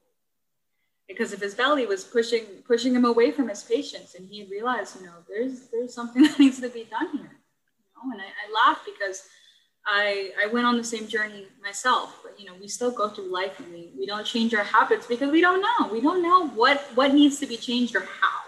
because 1.11 1.33
if 1.33 1.41
his 1.41 1.55
belly 1.55 1.85
was 1.85 2.03
pushing 2.03 2.45
pushing 2.65 2.95
him 2.95 3.05
away 3.05 3.31
from 3.31 3.49
his 3.49 3.63
patients 3.63 4.15
and 4.15 4.27
he 4.27 4.47
realized 4.49 4.99
you 4.99 5.05
know 5.05 5.17
there's 5.27 5.67
there's 5.71 5.93
something 5.93 6.23
that 6.27 6.39
needs 6.39 6.59
to 6.59 6.69
be 6.69 6.85
done 6.85 7.09
here 7.17 7.35
you 7.77 7.91
know? 7.95 8.13
And 8.13 8.21
i, 8.21 8.25
I 8.25 8.67
laughed 8.67 8.85
because 8.85 9.23
I, 9.83 10.31
I 10.41 10.45
went 10.45 10.67
on 10.67 10.77
the 10.77 10.83
same 10.83 11.07
journey 11.07 11.47
myself 11.61 12.19
but 12.23 12.39
you 12.39 12.45
know 12.45 12.53
we 12.59 12.67
still 12.67 12.91
go 12.91 13.09
through 13.09 13.31
life 13.31 13.59
and 13.59 13.71
we, 13.73 13.91
we 13.97 14.05
don't 14.05 14.25
change 14.25 14.53
our 14.53 14.63
habits 14.63 15.07
because 15.07 15.31
we 15.31 15.41
don't 15.41 15.61
know. 15.61 15.91
We 15.91 16.01
don't 16.01 16.21
know 16.21 16.47
what 16.49 16.81
what 16.95 17.13
needs 17.13 17.39
to 17.39 17.45
be 17.45 17.57
changed 17.57 17.95
or 17.95 18.01
how. 18.01 18.39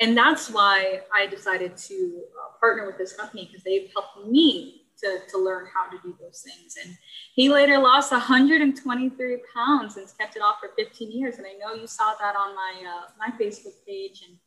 And 0.00 0.16
that's 0.16 0.50
why 0.50 1.00
I 1.12 1.26
decided 1.26 1.76
to 1.76 1.94
uh, 1.94 2.58
partner 2.60 2.86
with 2.86 2.98
this 2.98 3.12
company 3.14 3.46
because 3.46 3.64
they've 3.64 3.90
helped 3.92 4.28
me 4.28 4.77
to, 5.02 5.18
to 5.30 5.38
learn 5.38 5.66
how 5.72 5.88
to 5.90 5.96
do 6.02 6.16
those 6.20 6.42
things. 6.42 6.74
And 6.84 6.94
he 7.34 7.48
later 7.48 7.78
lost 7.78 8.12
123 8.12 9.42
pounds 9.54 9.96
and 9.96 10.06
kept 10.18 10.36
it 10.36 10.42
off 10.42 10.56
for 10.60 10.70
15 10.76 11.10
years. 11.10 11.36
And 11.36 11.46
I 11.46 11.54
know 11.58 11.80
you 11.80 11.86
saw 11.86 12.14
that 12.20 12.36
on 12.36 12.54
my 12.54 12.82
uh, 12.86 13.08
my 13.18 13.36
Facebook 13.38 13.84
page. 13.86 14.22
And 14.28 14.38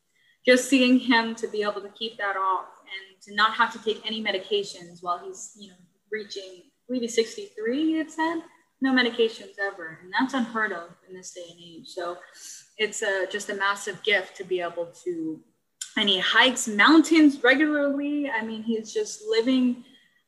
just 0.45 0.67
seeing 0.69 0.97
him 0.97 1.35
to 1.35 1.47
be 1.47 1.61
able 1.61 1.81
to 1.81 1.89
keep 1.89 2.17
that 2.17 2.35
off 2.35 2.65
and 2.83 3.21
to 3.21 3.35
not 3.35 3.53
have 3.53 3.71
to 3.73 3.83
take 3.83 4.01
any 4.05 4.23
medications 4.23 4.97
while 5.01 5.21
he's 5.23 5.51
you 5.55 5.69
know 5.69 5.75
reaching, 6.11 6.63
he's 6.91 7.15
63. 7.15 7.99
It 7.99 8.11
said 8.11 8.41
no 8.81 8.91
medications 8.91 9.59
ever, 9.59 9.99
and 10.01 10.11
that's 10.11 10.33
unheard 10.33 10.71
of 10.71 10.89
in 11.07 11.15
this 11.15 11.31
day 11.33 11.45
and 11.49 11.59
age. 11.59 11.87
So 11.87 12.17
it's 12.77 13.03
a, 13.03 13.27
just 13.31 13.49
a 13.49 13.55
massive 13.55 14.01
gift 14.03 14.35
to 14.37 14.43
be 14.43 14.59
able 14.59 14.87
to 15.03 15.39
and 15.97 16.07
he 16.07 16.19
hikes 16.19 16.67
mountains 16.69 17.43
regularly 17.43 18.29
i 18.29 18.43
mean 18.43 18.63
he's 18.63 18.93
just 18.93 19.23
living 19.27 19.83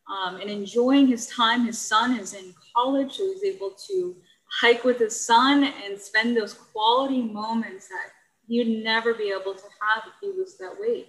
um, 0.08 0.36
and 0.42 0.50
enjoying 0.50 1.08
his 1.08 1.28
time. 1.28 1.66
His 1.66 1.80
son 1.80 2.20
is 2.20 2.34
in 2.34 2.54
college 2.76 3.18
so 3.18 3.26
he's 3.26 3.44
able 3.44 3.72
to 3.88 4.16
hike 4.62 4.84
with 4.84 5.00
his 5.00 5.20
son 5.26 5.64
and 5.64 6.00
spend 6.00 6.38
those 6.38 6.54
quality 6.54 7.22
moments 7.22 7.88
that 7.88 8.12
you'd 8.48 8.84
never 8.84 9.14
be 9.14 9.30
able 9.32 9.56
to 9.56 9.64
have 9.82 10.04
if 10.08 10.14
he 10.22 10.40
was 10.40 10.58
that 10.58 10.76
weight. 10.80 11.08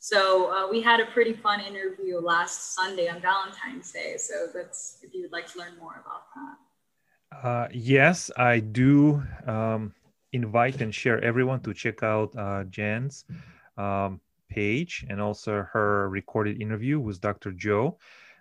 So 0.00 0.52
uh, 0.52 0.70
we 0.70 0.80
had 0.80 1.00
a 1.00 1.06
pretty 1.06 1.32
fun 1.32 1.60
interview 1.60 2.18
last 2.18 2.74
sunday 2.74 3.08
on 3.08 3.20
valentine's 3.20 3.92
day 3.92 4.16
so 4.16 4.46
that's 4.54 4.98
if 5.02 5.12
you 5.12 5.22
would 5.22 5.32
like 5.32 5.46
to 5.52 5.58
learn 5.58 5.76
more 5.78 6.02
about 6.04 6.22
that. 6.34 7.46
Uh, 7.46 7.68
yes 7.72 8.30
i 8.36 8.58
do 8.58 9.22
um, 9.46 9.92
invite 10.32 10.80
and 10.80 10.94
share 10.94 11.22
everyone 11.22 11.60
to 11.60 11.74
check 11.74 12.02
out 12.02 12.34
uh, 12.36 12.64
Jen's. 12.64 13.24
Um, 13.76 14.20
page 14.48 15.06
and 15.08 15.20
also 15.20 15.66
her 15.72 16.08
recorded 16.08 16.60
interview 16.60 16.98
with 16.98 17.20
Dr. 17.20 17.52
Joe. 17.52 17.98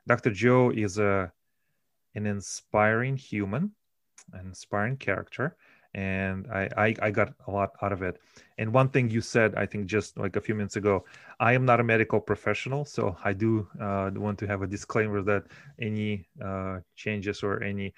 Dr. 0.07 0.31
Joe 0.31 0.71
is 0.71 0.97
a 0.97 1.31
an 2.15 2.25
inspiring 2.25 3.15
human, 3.15 3.71
an 4.33 4.47
inspiring 4.47 4.97
character, 4.97 5.55
and 5.93 6.47
I, 6.51 6.69
I, 6.77 6.95
I 7.01 7.11
got 7.11 7.33
a 7.47 7.51
lot 7.51 7.71
out 7.81 7.91
of 7.91 8.01
it. 8.01 8.19
And 8.57 8.73
one 8.73 8.89
thing 8.89 9.09
you 9.09 9.21
said, 9.21 9.55
I 9.55 9.65
think 9.65 9.85
just 9.85 10.17
like 10.17 10.35
a 10.35 10.41
few 10.41 10.55
minutes 10.55 10.75
ago, 10.75 11.05
I 11.39 11.53
am 11.53 11.65
not 11.65 11.79
a 11.79 11.83
medical 11.83 12.19
professional, 12.19 12.85
so 12.85 13.15
I 13.23 13.33
do 13.33 13.67
uh, 13.79 14.11
want 14.15 14.39
to 14.39 14.47
have 14.47 14.61
a 14.63 14.67
disclaimer 14.67 15.21
that 15.23 15.43
any 15.79 16.27
uh, 16.43 16.79
changes 16.95 17.43
or 17.43 17.61
any 17.61 17.93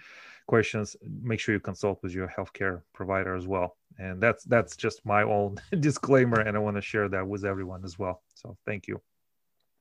questions, 0.50 0.96
make 1.22 1.40
sure 1.40 1.54
you 1.54 1.60
consult 1.60 2.02
with 2.02 2.12
your 2.12 2.28
healthcare 2.36 2.82
provider 2.92 3.36
as 3.36 3.46
well. 3.46 3.78
And 4.00 4.20
that's 4.20 4.44
that's 4.46 4.76
just 4.76 5.06
my 5.06 5.22
own 5.22 5.50
disclaimer, 5.88 6.40
and 6.46 6.58
I 6.58 6.60
want 6.60 6.76
to 6.76 6.82
share 6.82 7.08
that 7.16 7.26
with 7.32 7.46
everyone 7.46 7.82
as 7.90 8.00
well. 8.00 8.24
So 8.34 8.58
thank 8.66 8.88
you. 8.88 9.00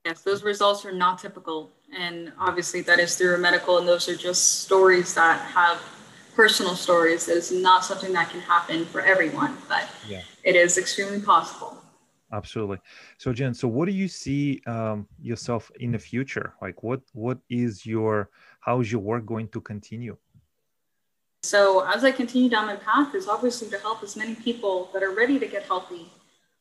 Yes, 0.04 0.20
those 0.22 0.42
results 0.42 0.84
are 0.84 0.92
not 0.92 1.18
typical, 1.18 1.72
and 1.96 2.32
obviously 2.38 2.80
that 2.82 2.98
is 3.00 3.16
through 3.16 3.34
a 3.34 3.38
medical, 3.38 3.78
and 3.78 3.88
those 3.88 4.08
are 4.10 4.16
just 4.28 4.42
stories 4.66 5.14
that 5.14 5.40
have 5.58 5.78
personal 6.34 6.76
stories. 6.76 7.26
That 7.26 7.38
is 7.44 7.50
not 7.50 7.84
something 7.84 8.12
that 8.12 8.28
can 8.32 8.40
happen 8.40 8.84
for 8.84 9.00
everyone, 9.00 9.56
but 9.68 9.88
yeah. 10.06 10.22
it 10.44 10.54
is 10.54 10.76
extremely 10.76 11.20
possible 11.20 11.78
absolutely 12.32 12.78
so 13.16 13.32
jen 13.32 13.54
so 13.54 13.66
what 13.66 13.86
do 13.86 13.92
you 13.92 14.06
see 14.06 14.60
um, 14.66 15.06
yourself 15.18 15.70
in 15.80 15.92
the 15.92 15.98
future 15.98 16.52
like 16.60 16.82
what 16.82 17.00
what 17.14 17.38
is 17.48 17.86
your 17.86 18.28
how 18.60 18.80
is 18.80 18.92
your 18.92 19.00
work 19.00 19.24
going 19.24 19.48
to 19.48 19.60
continue 19.60 20.14
so 21.48 21.80
as 21.86 22.04
I 22.04 22.10
continue 22.10 22.50
down 22.50 22.66
my 22.66 22.76
path 22.76 23.14
is 23.14 23.26
obviously 23.26 23.70
to 23.70 23.78
help 23.78 24.02
as 24.02 24.16
many 24.16 24.34
people 24.34 24.90
that 24.92 25.02
are 25.02 25.14
ready 25.14 25.38
to 25.38 25.46
get 25.46 25.62
healthy 25.62 26.04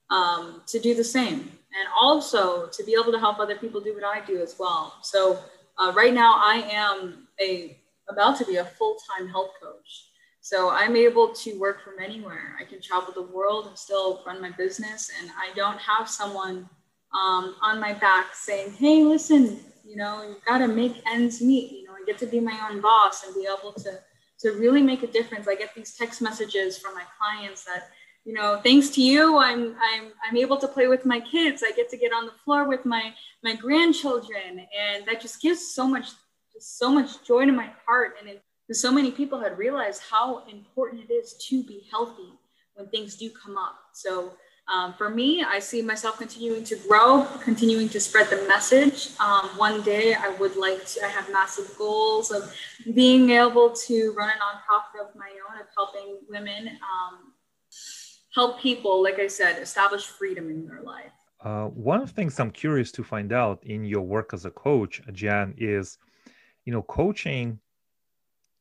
um, 0.10 0.62
to 0.68 0.80
do 0.80 0.96
the 0.96 1.04
same, 1.04 1.40
and 1.40 1.86
also 2.00 2.68
to 2.68 2.84
be 2.86 2.94
able 2.94 3.12
to 3.12 3.20
help 3.20 3.38
other 3.40 3.58
people 3.58 3.82
do 3.82 3.94
what 3.94 4.06
I 4.06 4.26
do 4.26 4.42
as 4.42 4.56
well. 4.58 4.96
So 5.02 5.40
uh, 5.78 5.92
right 5.94 6.14
now 6.14 6.36
I 6.38 6.70
am 6.72 7.28
a 7.42 7.78
about 8.08 8.38
to 8.38 8.46
be 8.46 8.56
a 8.56 8.64
full-time 8.64 9.28
health 9.28 9.52
coach. 9.62 10.06
So 10.40 10.70
I'm 10.70 10.96
able 10.96 11.34
to 11.34 11.60
work 11.60 11.84
from 11.84 11.96
anywhere. 12.02 12.56
I 12.58 12.64
can 12.64 12.82
travel 12.82 13.14
the 13.14 13.30
world 13.36 13.68
and 13.68 13.78
still 13.78 14.24
run 14.26 14.42
my 14.42 14.52
business, 14.52 15.12
and 15.20 15.30
I 15.38 15.54
don't 15.54 15.80
have 15.80 16.08
someone 16.08 16.70
um, 17.14 17.56
on 17.62 17.82
my 17.82 17.92
back 17.92 18.28
saying, 18.34 18.72
"Hey, 18.72 19.04
listen, 19.04 19.60
you 19.84 19.98
know, 19.98 20.24
you've 20.26 20.46
got 20.46 20.60
to 20.60 20.70
make 20.70 20.96
ends 21.12 21.42
meet." 21.42 21.74
You 21.74 21.84
know, 21.88 21.92
I 21.92 22.06
get 22.06 22.18
to 22.20 22.26
be 22.26 22.40
my 22.40 22.58
own 22.70 22.80
boss 22.80 23.26
and 23.26 23.36
be 23.36 23.46
able 23.46 23.74
to 23.74 24.00
to 24.40 24.52
really 24.52 24.82
make 24.82 25.04
a 25.04 25.08
difference. 25.08 25.48
I 25.48 25.56
get 25.56 25.74
these 25.76 25.96
text 25.96 26.22
messages 26.22 26.78
from 26.78 26.94
my 26.94 27.04
clients 27.18 27.64
that, 27.66 27.90
you 28.26 28.34
know, 28.34 28.60
thanks 28.64 28.90
to 28.92 29.02
you, 29.02 29.38
I'm 29.38 29.76
I'm 29.82 30.12
I'm 30.28 30.38
able 30.38 30.58
to 30.58 30.68
play 30.68 30.88
with 30.88 31.06
my 31.06 31.20
kids. 31.20 31.64
I 31.66 31.72
get 31.72 31.90
to 31.90 31.98
get 31.98 32.12
on 32.14 32.26
the 32.26 32.34
floor 32.44 32.68
with 32.68 32.86
my 32.86 33.14
my 33.44 33.56
grandchildren, 33.56 34.68
and 34.78 35.06
that 35.08 35.22
just 35.22 35.42
gives 35.42 35.74
so 35.74 35.88
much 35.88 36.10
just 36.54 36.78
so 36.78 36.92
much 36.92 37.24
joy 37.26 37.46
to 37.46 37.52
my 37.52 37.70
heart. 37.86 38.16
And 38.20 38.30
it, 38.30 38.44
so 38.72 38.92
many 38.92 39.12
people 39.12 39.40
had 39.40 39.58
realized 39.58 40.02
how 40.10 40.44
important 40.48 41.10
it 41.10 41.14
is 41.14 41.34
to 41.50 41.64
be 41.64 41.88
healthy 41.90 42.34
when 42.76 42.88
things 42.90 43.16
do 43.16 43.30
come 43.30 43.58
up. 43.58 43.76
So 43.94 44.34
um, 44.70 44.94
for 44.94 45.10
me, 45.10 45.44
I 45.44 45.60
see 45.60 45.82
myself 45.82 46.18
continuing 46.18 46.64
to 46.66 46.76
grow, 46.88 47.26
continuing 47.42 47.88
to 47.90 48.00
spread 48.00 48.30
the 48.30 48.46
message. 48.48 49.12
Um, 49.20 49.48
one 49.56 49.82
day, 49.82 50.14
I 50.14 50.30
would 50.40 50.58
like 50.58 50.86
to, 50.88 51.06
I 51.06 51.08
have 51.08 51.32
massive 51.32 51.74
goals 51.78 52.32
of 52.32 52.54
being 52.94 53.30
able 53.30 53.72
to 53.72 54.14
run 54.18 54.30
a 54.30 54.34
nonprofit 54.34 55.08
of 55.08 55.16
my 55.16 55.30
own, 55.50 55.62
of 55.62 55.68
helping 55.76 56.20
women 56.30 56.68
um, 56.68 57.34
help 58.36 58.60
people, 58.60 59.02
like 59.02 59.20
I 59.20 59.28
said, 59.28 59.62
establish 59.62 60.06
freedom 60.06 60.50
in 60.50 60.68
their 60.68 60.82
life. 60.82 61.12
Uh, 61.40 61.66
one 61.68 62.02
of 62.02 62.10
the 62.10 62.14
things 62.14 62.40
I'm 62.40 62.52
curious 62.52 62.92
to 62.94 63.04
find 63.04 63.32
out 63.32 63.64
in 63.64 63.86
your 63.86 64.02
work 64.02 64.34
as 64.34 64.46
a 64.46 64.52
coach, 64.52 65.02
Jan, 65.14 65.54
is, 65.58 65.98
you 66.66 66.74
know, 66.74 66.82
coaching 66.82 67.60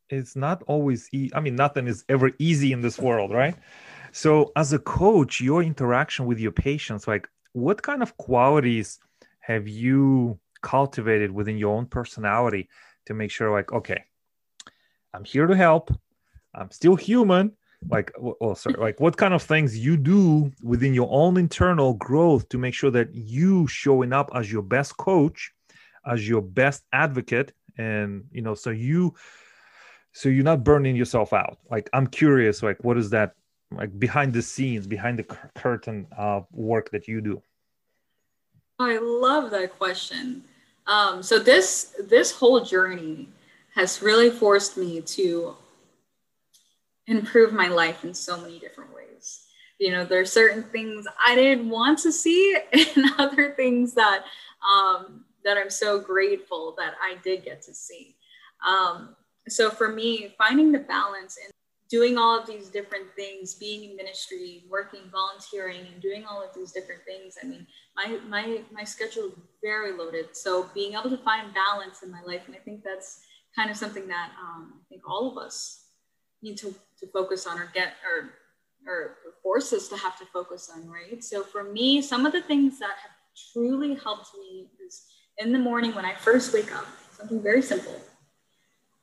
is 0.09 0.37
not 0.37 0.63
always, 0.69 1.09
e- 1.13 1.31
I 1.35 1.41
mean, 1.41 1.57
nothing 1.57 1.89
is 1.89 2.05
ever 2.09 2.31
easy 2.39 2.73
in 2.73 2.81
this 2.81 2.99
world, 2.99 3.33
right? 3.33 3.57
So, 4.17 4.51
as 4.57 4.73
a 4.73 4.79
coach, 4.79 5.43
your 5.43 5.63
interaction 5.63 6.25
with 6.25 6.39
your 6.39 6.51
patients, 6.51 7.07
like 7.07 7.29
what 7.53 7.83
kind 7.83 8.03
of 8.03 8.17
qualities 8.17 8.99
have 9.41 9.69
you 9.69 10.39
cultivated 10.63 11.31
within 11.31 11.59
your 11.59 11.77
own 11.77 11.85
personality 11.85 12.71
to 13.05 13.13
make 13.13 13.31
sure 13.31 13.51
like 13.53 13.71
okay 13.73 14.03
i'm 15.15 15.23
here 15.23 15.47
to 15.47 15.55
help 15.55 15.93
i'm 16.55 16.71
still 16.71 16.97
human 16.97 17.53
like 17.89 18.11
oh 18.41 18.55
sorry 18.55 18.77
like 18.81 18.99
what 18.99 19.17
kind 19.17 19.35
of 19.35 19.43
things 19.43 19.79
you 19.79 19.97
do 19.97 20.51
within 20.63 20.93
your 20.93 21.09
own 21.13 21.37
internal 21.37 21.95
growth 21.95 22.49
to 22.49 22.59
make 22.59 22.75
sure 22.75 22.91
that 22.91 23.15
you 23.15 23.67
showing 23.69 24.13
up 24.13 24.29
as 24.35 24.51
your 24.51 24.63
best 24.63 24.97
coach 24.97 25.53
as 26.07 26.27
your 26.29 26.43
best 26.43 26.83
advocate 26.93 27.53
and 27.79 28.25
you 28.33 28.43
know 28.43 28.55
so 28.55 28.71
you 28.71 29.15
so 30.13 30.31
you're 30.31 30.43
not 30.43 30.65
burning 30.65 30.97
yourself 30.97 31.35
out? 31.35 31.59
Like 31.71 31.91
i'm 31.93 32.07
curious 32.07 32.63
like 32.63 32.83
what 32.83 32.97
is 32.97 33.11
that 33.11 33.35
like 33.71 33.99
behind 33.99 34.33
the 34.33 34.43
scenes 34.43 34.87
behind 34.87 35.19
the 35.19 35.25
curtain 35.55 36.07
uh, 36.17 36.41
work 36.53 36.91
that 36.91 37.09
you 37.09 37.21
do? 37.21 37.43
I 38.79 38.99
love 38.99 39.51
that 39.51 39.79
question. 39.79 40.45
Um, 40.87 41.23
so 41.23 41.39
this 41.39 41.95
this 42.05 42.31
whole 42.31 42.61
journey 42.61 43.29
has 43.75 44.03
really 44.03 44.31
forced 44.31 44.77
me 44.77 45.01
to 45.01 45.57
improve 47.07 47.53
my 47.53 47.69
life 47.69 48.05
in 48.05 48.15
so 48.15 48.41
many 48.41 48.59
different 48.59 48.95
ways. 48.95 49.47
You 49.79 49.91
know 49.91 50.05
there's 50.05 50.33
certain 50.33 50.63
things 50.63 51.07
i 51.27 51.35
didn't 51.35 51.69
want 51.69 51.99
to 52.01 52.13
see 52.13 52.57
and 52.73 53.07
other 53.19 53.53
things 53.53 53.93
that 53.95 54.25
um, 54.67 55.25
that 55.45 55.59
i'm 55.59 55.71
so 55.71 56.01
grateful 56.01 56.75
that 56.79 56.95
i 57.03 57.17
did 57.23 57.45
get 57.45 57.63
to 57.63 57.75
see. 57.75 58.17
Um, 58.67 59.17
so 59.49 59.71
for 59.71 59.89
me 59.89 60.35
finding 60.39 60.73
the 60.73 60.79
balance 60.79 61.39
and 61.43 61.53
doing 61.89 62.19
all 62.19 62.39
of 62.39 62.47
these 62.47 62.69
different 62.69 63.07
things 63.15 63.55
being 63.55 63.91
in 63.91 63.97
ministry 63.97 64.65
working 64.69 65.03
volunteering 65.11 65.87
and 65.93 66.03
doing 66.03 66.25
all 66.25 66.43
of 66.43 66.55
these 66.55 66.73
different 66.73 67.03
things. 67.05 67.37
I 67.43 67.47
mean 67.47 67.67
my 67.95 68.19
my 68.29 68.61
my 68.73 68.85
schedule 68.85 69.27
is 69.27 69.33
very 69.63 69.93
loaded. 69.97 70.37
So 70.37 70.69
being 70.75 70.95
able 70.95 71.11
to 71.11 71.19
find 71.19 71.55
balance 71.55 72.03
in 72.03 72.11
my 72.11 72.23
life 72.23 72.43
and 72.47 72.57
i 72.57 72.59
think 72.59 72.83
that's 72.83 73.21
kind 73.55 73.71
of 73.71 73.77
something 73.77 74.07
that 74.09 74.31
um, 74.41 74.75
i 74.81 74.85
think 74.89 75.03
all 75.09 75.31
of 75.31 75.39
us 75.39 75.87
need 76.43 76.57
to, 76.59 76.75
to 77.01 77.07
focus 77.09 77.47
on 77.47 77.59
or 77.59 77.71
get 77.75 77.95
or 78.05 78.31
or 78.87 79.17
force 79.43 79.73
us 79.73 79.89
to 79.89 79.97
have 79.97 80.17
to 80.19 80.25
focus 80.27 80.71
on 80.73 80.89
right? 80.89 81.25
So 81.25 81.43
for 81.43 81.65
me 81.65 82.03
some 82.03 82.27
of 82.27 82.33
the 82.33 82.43
things 82.43 82.79
that 82.79 82.95
have 83.03 83.11
truly 83.53 83.95
helped 83.95 84.29
me 84.39 84.69
is 84.87 85.07
in 85.39 85.53
the 85.53 85.59
morning 85.59 85.95
when 85.95 86.07
i 86.07 86.15
first 86.15 86.55
wake 86.55 86.75
up 86.75 86.87
something 87.13 87.43
very 87.43 87.61
simple 87.61 88.01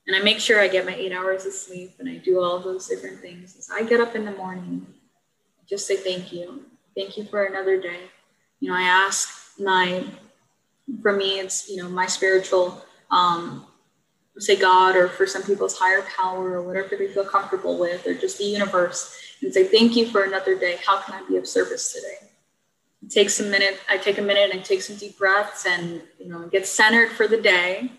and 0.08 0.16
I 0.16 0.20
make 0.20 0.40
sure 0.40 0.60
I 0.60 0.68
get 0.68 0.86
my 0.86 0.96
eight 0.96 1.14
hours 1.14 1.46
of 1.46 1.54
sleep 1.54 1.94
and 2.00 2.10
I 2.10 2.18
do 2.18 2.42
all 2.42 2.60
those 2.60 2.88
different 2.88 3.20
things. 3.20 3.70
I 3.74 3.84
get 3.84 4.00
up 4.00 4.16
in 4.16 4.26
the 4.26 4.32
morning, 4.32 4.86
just 5.68 5.88
say 5.88 5.96
thank 5.96 6.34
you. 6.34 6.66
Thank 6.96 7.18
you 7.18 7.26
for 7.26 7.46
another 7.46 7.82
day. 7.82 8.00
You 8.60 8.70
know, 8.70 8.76
I 8.76 8.84
ask 8.84 9.52
my, 9.60 10.06
for 11.02 11.14
me, 11.14 11.40
it's, 11.40 11.70
you 11.70 11.78
know, 11.78 11.90
my 11.90 12.06
spiritual, 12.06 12.86
um, 13.12 13.66
say 14.38 14.56
God, 14.56 14.96
or 14.96 15.08
for 15.08 15.26
some 15.26 15.44
people's 15.44 15.78
higher 15.78 16.04
power, 16.18 16.54
or 16.54 16.62
whatever 16.62 16.96
they 16.96 17.08
feel 17.08 17.26
comfortable 17.26 17.78
with, 17.80 18.06
or 18.08 18.14
just 18.14 18.38
the 18.38 18.46
universe, 18.46 19.36
and 19.42 19.54
say 19.54 19.64
thank 19.64 19.96
you 19.96 20.08
for 20.08 20.24
another 20.24 20.58
day. 20.58 20.80
How 20.86 21.00
can 21.02 21.14
I 21.14 21.28
be 21.28 21.38
of 21.38 21.48
service 21.48 21.94
today? 21.94 22.30
It 23.04 23.12
takes 23.12 23.40
a 23.40 23.44
minute. 23.44 23.80
I 23.90 23.98
take 23.98 24.18
a 24.18 24.22
minute 24.22 24.52
and 24.52 24.64
take 24.64 24.82
some 24.82 24.96
deep 24.96 25.18
breaths 25.18 25.66
and, 25.66 26.02
you 26.20 26.30
know, 26.30 26.48
get 26.48 26.66
centered 26.66 27.12
for 27.12 27.28
the 27.28 27.42
day 27.42 27.92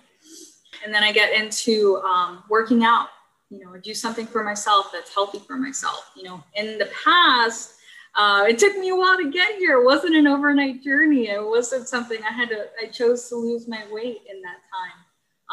and 0.85 0.95
then 0.95 1.03
I 1.03 1.13
get 1.13 1.33
into 1.33 1.97
um, 1.99 2.45
working 2.49 2.85
out. 2.85 3.09
You 3.51 3.65
know, 3.65 3.77
do 3.77 3.95
something 3.95 4.27
for 4.27 4.43
myself 4.43 4.91
that's 4.93 5.15
healthy 5.15 5.39
for 5.39 5.57
myself. 5.57 6.11
You 6.17 6.25
know, 6.25 6.45
in 6.55 6.79
the 6.79 6.91
past, 7.05 7.75
uh, 8.17 8.45
it 8.49 8.59
took 8.59 8.77
me 8.79 8.91
a 8.91 8.97
while 8.97 9.17
to 9.17 9.31
get 9.31 9.57
here. 9.57 9.81
It 9.81 9.85
wasn't 9.85 10.15
an 10.15 10.27
overnight 10.27 10.83
journey. 10.83 11.29
It 11.29 11.45
wasn't 11.45 11.89
something 11.89 12.19
I 12.23 12.33
had 12.33 12.49
to. 12.51 12.67
I 12.83 12.87
chose 12.87 13.29
to 13.29 13.37
lose 13.37 13.69
my 13.69 13.85
weight 13.91 14.19
in 14.31 14.41
that 14.43 14.59
time. 14.73 15.05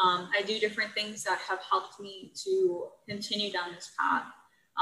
Um, 0.02 0.28
I 0.36 0.42
do 0.42 0.58
different 0.58 0.92
things 0.94 1.22
that 1.24 1.38
have 1.48 1.60
helped 1.68 2.00
me 2.00 2.32
to 2.44 2.88
continue 3.08 3.52
down 3.52 3.72
this 3.74 3.92
path. 3.98 4.24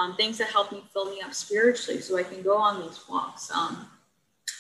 Um, 0.01 0.15
things 0.17 0.39
that 0.39 0.49
help 0.49 0.71
me 0.73 0.85
fill 0.93 1.11
me 1.11 1.21
up 1.21 1.35
spiritually, 1.35 2.01
so 2.01 2.17
I 2.17 2.23
can 2.23 2.43
go 2.43 2.57
on 2.57 2.81
these 2.81 3.01
walks. 3.09 3.51
Um, 3.51 3.87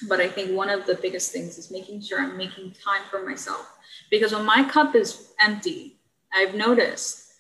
but 0.08 0.20
I 0.20 0.28
think 0.28 0.56
one 0.56 0.70
of 0.70 0.86
the 0.86 0.94
biggest 0.94 1.32
things 1.32 1.58
is 1.58 1.70
making 1.70 2.02
sure 2.02 2.20
I'm 2.20 2.36
making 2.36 2.72
time 2.72 3.02
for 3.10 3.24
myself. 3.24 3.78
Because 4.10 4.32
when 4.32 4.44
my 4.44 4.64
cup 4.64 4.94
is 4.94 5.32
empty, 5.42 5.98
I've 6.32 6.54
noticed 6.54 7.34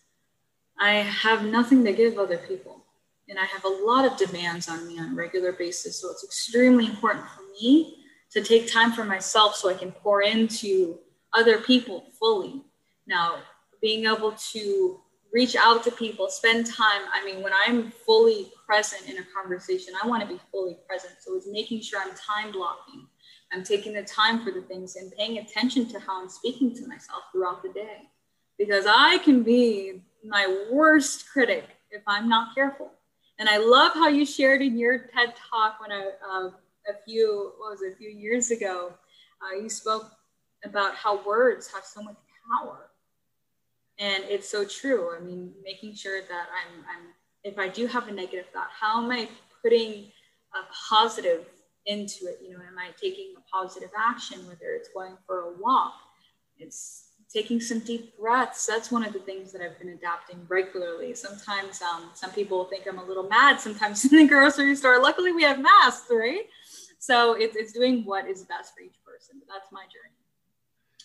I 0.78 0.92
have 0.92 1.44
nothing 1.44 1.84
to 1.84 1.92
give 1.92 2.18
other 2.18 2.38
people. 2.38 2.84
And 3.28 3.38
I 3.38 3.44
have 3.44 3.64
a 3.64 3.68
lot 3.68 4.04
of 4.04 4.16
demands 4.16 4.68
on 4.68 4.88
me 4.88 4.98
on 4.98 5.12
a 5.12 5.14
regular 5.14 5.52
basis. 5.52 6.00
So 6.00 6.10
it's 6.10 6.24
extremely 6.24 6.86
important 6.86 7.26
for 7.28 7.42
me 7.60 7.98
to 8.30 8.42
take 8.42 8.70
time 8.70 8.92
for 8.92 9.04
myself 9.04 9.54
so 9.54 9.68
I 9.68 9.74
can 9.74 9.92
pour 9.92 10.22
into 10.22 10.98
other 11.32 11.58
people 11.58 12.04
fully. 12.18 12.62
Now, 13.06 13.36
being 13.80 14.06
able 14.06 14.32
to 14.52 15.00
reach 15.32 15.56
out 15.56 15.84
to 15.84 15.90
people, 15.92 16.28
spend 16.28 16.66
time. 16.66 17.02
I 17.12 17.24
mean, 17.24 17.42
when 17.42 17.52
I'm 17.66 17.90
fully 17.90 18.52
present 18.66 19.08
in 19.08 19.18
a 19.18 19.26
conversation, 19.34 19.94
I 20.02 20.06
want 20.06 20.22
to 20.22 20.28
be 20.28 20.40
fully 20.50 20.76
present. 20.88 21.14
So 21.20 21.36
it's 21.36 21.46
making 21.46 21.82
sure 21.82 22.00
I'm 22.00 22.14
time 22.14 22.52
blocking. 22.52 23.06
I'm 23.52 23.64
taking 23.64 23.92
the 23.92 24.02
time 24.02 24.44
for 24.44 24.50
the 24.50 24.62
things 24.62 24.96
and 24.96 25.12
paying 25.12 25.38
attention 25.38 25.86
to 25.86 26.00
how 26.00 26.22
I'm 26.22 26.28
speaking 26.28 26.74
to 26.76 26.86
myself 26.86 27.22
throughout 27.32 27.62
the 27.62 27.70
day. 27.70 28.08
Because 28.58 28.86
I 28.88 29.18
can 29.18 29.42
be 29.42 30.02
my 30.24 30.66
worst 30.70 31.30
critic 31.30 31.64
if 31.90 32.02
I'm 32.06 32.28
not 32.28 32.54
careful. 32.54 32.90
And 33.38 33.48
I 33.48 33.56
love 33.56 33.94
how 33.94 34.08
you 34.08 34.26
shared 34.26 34.60
in 34.62 34.78
your 34.78 34.98
TED 34.98 35.34
talk 35.50 35.80
when 35.80 35.90
I, 35.90 36.10
uh, 36.28 36.50
a 36.88 37.02
few, 37.04 37.52
what 37.58 37.70
was 37.70 37.82
it, 37.82 37.94
a 37.94 37.96
few 37.96 38.10
years 38.10 38.50
ago, 38.50 38.92
uh, 39.42 39.58
you 39.58 39.68
spoke 39.68 40.10
about 40.64 40.94
how 40.94 41.24
words 41.24 41.72
have 41.72 41.84
so 41.84 42.02
much 42.02 42.16
power 42.52 42.89
and 44.00 44.24
it's 44.24 44.48
so 44.48 44.64
true. 44.64 45.10
I 45.16 45.20
mean 45.20 45.52
making 45.62 45.94
sure 45.94 46.20
that 46.22 46.46
i'm 46.50 46.80
i'm 46.90 47.06
if 47.44 47.58
i 47.58 47.68
do 47.68 47.86
have 47.86 48.08
a 48.08 48.12
negative 48.12 48.46
thought 48.52 48.68
how 48.78 49.02
am 49.02 49.10
i 49.10 49.28
putting 49.62 50.06
a 50.54 50.62
positive 50.88 51.44
into 51.86 52.26
it? 52.26 52.40
You 52.42 52.54
know 52.54 52.58
am 52.58 52.78
i 52.78 52.88
taking 53.00 53.34
a 53.36 53.56
positive 53.56 53.90
action 53.96 54.46
whether 54.48 54.72
it's 54.74 54.88
going 54.88 55.16
for 55.26 55.40
a 55.40 55.52
walk? 55.58 55.94
It's 56.58 57.06
taking 57.32 57.60
some 57.60 57.78
deep 57.78 58.18
breaths. 58.18 58.66
That's 58.66 58.90
one 58.90 59.04
of 59.04 59.12
the 59.12 59.20
things 59.20 59.52
that 59.52 59.62
i've 59.62 59.78
been 59.78 59.90
adapting 59.90 60.38
regularly. 60.48 61.14
Sometimes 61.14 61.80
um, 61.82 62.10
some 62.14 62.30
people 62.30 62.64
think 62.64 62.86
i'm 62.88 62.98
a 62.98 63.04
little 63.04 63.28
mad. 63.28 63.60
Sometimes 63.60 64.04
in 64.10 64.18
the 64.18 64.26
grocery 64.26 64.74
store 64.74 65.00
luckily 65.00 65.32
we 65.32 65.42
have 65.42 65.60
masks 65.60 66.08
right? 66.10 66.46
So 66.98 67.32
it's, 67.32 67.56
it's 67.56 67.72
doing 67.72 68.04
what 68.04 68.26
is 68.26 68.42
best 68.44 68.74
for 68.74 68.82
each 68.82 68.96
person. 69.06 69.36
But 69.38 69.48
that's 69.48 69.72
my 69.72 69.84
journey. 69.84 70.18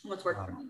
What's 0.03 0.25
worked 0.25 0.41
wow. 0.41 0.47
for 0.47 0.61
me 0.61 0.69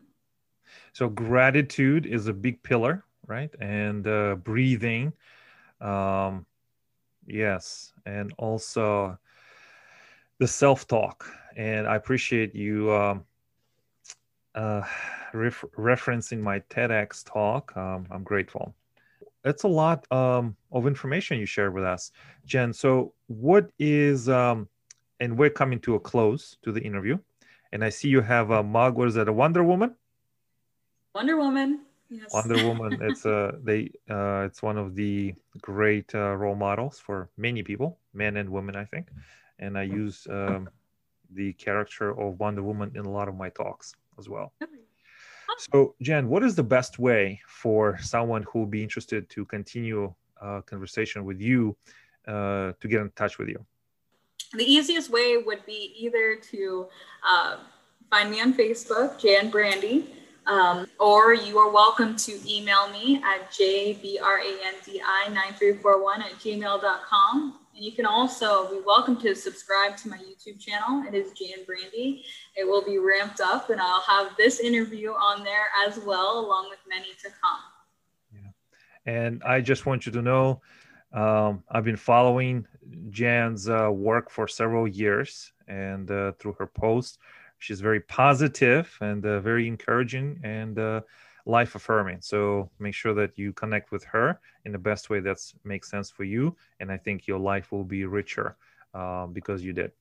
so 0.96 1.10
gratitude 1.10 2.06
is 2.06 2.28
a 2.28 2.34
big 2.34 2.64
pillar, 2.64 3.04
right? 3.28 3.54
And 3.60 4.08
uh, 4.08 4.36
breathing, 4.36 5.12
um, 5.82 6.46
yes, 7.28 7.92
and 8.06 8.34
also 8.38 9.20
the 10.40 10.48
self-talk. 10.48 11.30
And 11.58 11.86
I 11.86 11.98
appreciate 11.98 12.56
you 12.56 12.94
um, 12.94 13.26
uh, 14.56 14.84
ref- 15.34 15.66
referencing 15.78 16.40
my 16.40 16.62
TEDx 16.70 17.26
talk. 17.26 17.76
Um, 17.76 18.08
I'm 18.10 18.24
grateful. 18.24 18.74
It's 19.44 19.64
a 19.64 19.68
lot 19.68 20.10
um, 20.14 20.56
of 20.72 20.88
information 20.88 21.38
you 21.38 21.46
shared 21.46 21.74
with 21.74 21.84
us, 21.84 22.14
Jen. 22.46 22.72
So, 22.72 23.14
what 23.28 23.70
is, 23.80 24.30
um, 24.30 24.70
and 25.20 25.38
we're 25.38 25.50
coming 25.50 25.82
to 25.82 25.96
a 25.96 26.00
close 26.00 26.56
to 26.64 26.72
the 26.72 26.80
interview, 26.80 27.18
and 27.74 27.84
I 27.84 27.90
see 27.90 28.08
you 28.08 28.22
have 28.22 28.52
a 28.52 28.64
mug. 28.64 28.96
What 28.96 29.10
is 29.10 29.16
that? 29.16 29.28
A 29.28 29.34
Wonder 29.34 29.62
Woman? 29.62 29.94
Wonder 31.16 31.38
Woman. 31.38 31.80
Yes. 32.10 32.34
Wonder 32.34 32.68
Woman. 32.68 33.00
It's 33.02 33.24
a 33.26 33.36
uh, 33.36 33.52
they. 33.64 33.90
Uh, 34.10 34.44
it's 34.46 34.62
one 34.62 34.78
of 34.78 34.96
the 34.96 35.34
great 35.62 36.14
uh, 36.14 36.36
role 36.36 36.56
models 36.56 37.00
for 37.00 37.30
many 37.38 37.64
people, 37.64 37.98
men 38.14 38.36
and 38.36 38.50
women, 38.50 38.76
I 38.76 38.84
think. 38.84 39.08
And 39.58 39.78
I 39.78 39.84
use 39.84 40.28
um, 40.30 40.70
the 41.34 41.54
character 41.54 42.20
of 42.20 42.38
Wonder 42.42 42.64
Woman 42.64 42.92
in 42.96 43.06
a 43.06 43.10
lot 43.10 43.30
of 43.30 43.36
my 43.36 43.50
talks 43.50 43.96
as 44.20 44.28
well. 44.28 44.52
So, 45.72 45.96
Jen, 46.02 46.28
what 46.28 46.44
is 46.44 46.54
the 46.56 46.64
best 46.64 47.00
way 47.00 47.40
for 47.48 47.98
someone 48.02 48.44
who 48.44 48.60
will 48.60 48.74
be 48.78 48.84
interested 48.84 49.30
to 49.30 49.46
continue 49.46 50.14
a 50.42 50.46
uh, 50.46 50.62
conversation 50.62 51.24
with 51.24 51.40
you 51.40 51.78
uh, 52.28 52.74
to 52.82 52.88
get 52.90 53.00
in 53.00 53.10
touch 53.16 53.38
with 53.40 53.48
you? 53.48 53.66
The 54.54 54.66
easiest 54.66 55.10
way 55.10 55.38
would 55.38 55.66
be 55.66 55.94
either 55.98 56.36
to 56.52 56.88
uh, 57.26 57.58
find 58.10 58.30
me 58.30 58.42
on 58.42 58.54
Facebook, 58.54 59.18
Jan 59.22 59.50
Brandi, 59.50 60.08
um, 60.48 60.88
or 61.00 61.34
you 61.34 61.58
are 61.58 61.72
welcome 61.72 62.16
to 62.16 62.40
email 62.48 62.88
me 62.92 63.20
at 63.24 63.52
jbrandi9341 63.52 66.20
at 66.20 66.34
gmail.com. 66.34 67.60
And 67.76 67.84
you 67.84 67.92
can 67.92 68.06
also 68.06 68.70
be 68.70 68.80
welcome 68.86 69.20
to 69.22 69.34
subscribe 69.36 69.98
to 69.98 70.08
my 70.10 70.18
YouTube 70.18 70.60
channel. 70.60 71.04
It 71.08 71.14
is 71.14 71.34
Jan 71.34 71.66
Brandi. 71.66 72.24
It 72.56 72.66
will 72.66 72.86
be 72.86 73.00
ramped 73.00 73.42
up, 73.42 73.70
and 73.70 73.82
I'll 73.82 74.00
have 74.02 74.38
this 74.38 74.62
interview 74.62 75.12
on 75.12 75.44
there 75.44 75.66
as 75.86 76.00
well, 76.00 76.40
along 76.40 76.70
with 76.70 76.80
many 76.88 77.10
to 77.22 77.30
come. 77.42 77.60
Yeah. 78.34 78.52
And 79.14 79.44
I 79.44 79.60
just 79.60 79.86
want 79.86 80.06
you 80.06 80.14
to 80.14 80.22
know 80.22 80.62
um, 81.12 81.66
I've 81.70 81.84
been 81.84 81.98
following 81.98 82.66
Jan's 83.10 83.68
uh, 83.68 83.90
work 83.92 84.30
for 84.30 84.48
several 84.48 84.88
years, 84.88 85.52
and 85.68 86.10
uh, 86.12 86.32
through 86.34 86.54
her 86.54 86.68
posts. 86.68 87.18
She's 87.60 87.82
very 87.82 88.02
positive 88.02 88.96
and 89.02 89.26
uh, 89.26 89.40
very 89.40 89.68
encouraging 89.68 90.40
and 90.44 90.78
uh, 90.78 91.02
life 91.46 91.76
affirming. 91.76 92.22
So 92.22 92.70
make 92.80 92.94
sure 92.94 93.14
that 93.14 93.38
you 93.38 93.54
connect 93.54 93.92
with 93.92 94.04
her 94.06 94.40
in 94.66 94.72
the 94.72 94.78
best 94.78 95.10
way 95.10 95.20
that 95.22 95.38
makes 95.64 95.90
sense 95.90 96.10
for 96.10 96.24
you. 96.24 96.56
And 96.80 96.92
I 96.92 96.98
think 96.98 97.28
your 97.28 97.40
life 97.40 97.72
will 97.72 97.84
be 97.84 98.06
richer 98.06 98.58
uh, 98.94 99.28
because 99.28 99.64
you 99.64 99.74
did. 99.74 99.92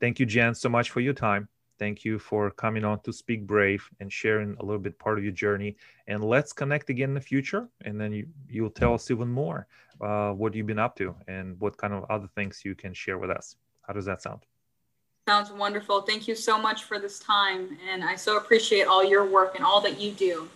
Thank 0.00 0.20
you, 0.20 0.26
Jen, 0.26 0.54
so 0.54 0.68
much 0.68 0.90
for 0.90 1.00
your 1.00 1.14
time. 1.14 1.48
Thank 1.78 2.04
you 2.04 2.18
for 2.18 2.50
coming 2.50 2.84
on 2.84 3.00
to 3.02 3.12
Speak 3.12 3.46
Brave 3.46 3.88
and 4.00 4.12
sharing 4.12 4.56
a 4.58 4.64
little 4.64 4.80
bit 4.80 4.98
part 4.98 5.16
of 5.16 5.24
your 5.24 5.32
journey. 5.32 5.76
And 6.08 6.24
let's 6.24 6.52
connect 6.52 6.90
again 6.90 7.10
in 7.10 7.14
the 7.14 7.20
future. 7.20 7.68
And 7.84 8.00
then 8.00 8.12
you, 8.12 8.26
you'll 8.48 8.70
tell 8.70 8.94
us 8.94 9.10
even 9.10 9.28
more 9.28 9.68
uh, 10.00 10.32
what 10.32 10.54
you've 10.54 10.66
been 10.66 10.78
up 10.78 10.96
to 10.96 11.14
and 11.28 11.58
what 11.60 11.76
kind 11.76 11.94
of 11.94 12.04
other 12.10 12.28
things 12.34 12.62
you 12.64 12.74
can 12.74 12.92
share 12.94 13.18
with 13.18 13.30
us. 13.30 13.56
How 13.82 13.92
does 13.92 14.06
that 14.06 14.22
sound? 14.22 14.44
Sounds 15.28 15.52
wonderful. 15.52 16.00
Thank 16.00 16.26
you 16.26 16.34
so 16.34 16.58
much 16.58 16.84
for 16.84 16.98
this 16.98 17.18
time. 17.18 17.76
And 17.86 18.02
I 18.02 18.16
so 18.16 18.38
appreciate 18.38 18.86
all 18.86 19.04
your 19.04 19.26
work 19.26 19.56
and 19.56 19.62
all 19.62 19.78
that 19.82 20.00
you 20.00 20.12
do. 20.12 20.48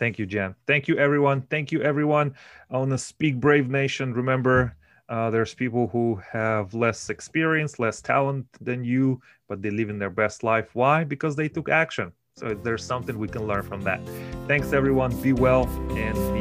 Thank 0.00 0.18
you, 0.18 0.26
Jen. 0.26 0.56
Thank 0.66 0.88
you, 0.88 0.96
everyone. 0.96 1.42
Thank 1.42 1.70
you, 1.70 1.80
everyone 1.82 2.34
on 2.72 2.88
the 2.88 2.98
Speak 2.98 3.38
Brave 3.38 3.70
Nation. 3.70 4.12
Remember, 4.12 4.74
uh, 5.08 5.30
there's 5.30 5.54
people 5.54 5.86
who 5.86 6.20
have 6.28 6.74
less 6.74 7.08
experience, 7.08 7.78
less 7.78 8.02
talent 8.02 8.48
than 8.60 8.82
you, 8.82 9.22
but 9.48 9.62
they 9.62 9.70
live 9.70 9.90
in 9.90 10.00
their 10.00 10.10
best 10.10 10.42
life. 10.42 10.70
Why? 10.72 11.04
Because 11.04 11.36
they 11.36 11.48
took 11.48 11.68
action. 11.68 12.10
So 12.34 12.54
there's 12.64 12.84
something 12.84 13.16
we 13.16 13.28
can 13.28 13.46
learn 13.46 13.62
from 13.62 13.82
that. 13.82 14.00
Thanks, 14.48 14.72
everyone. 14.72 15.14
Be 15.22 15.34
well 15.34 15.68
and 15.90 16.16
be 16.34 16.39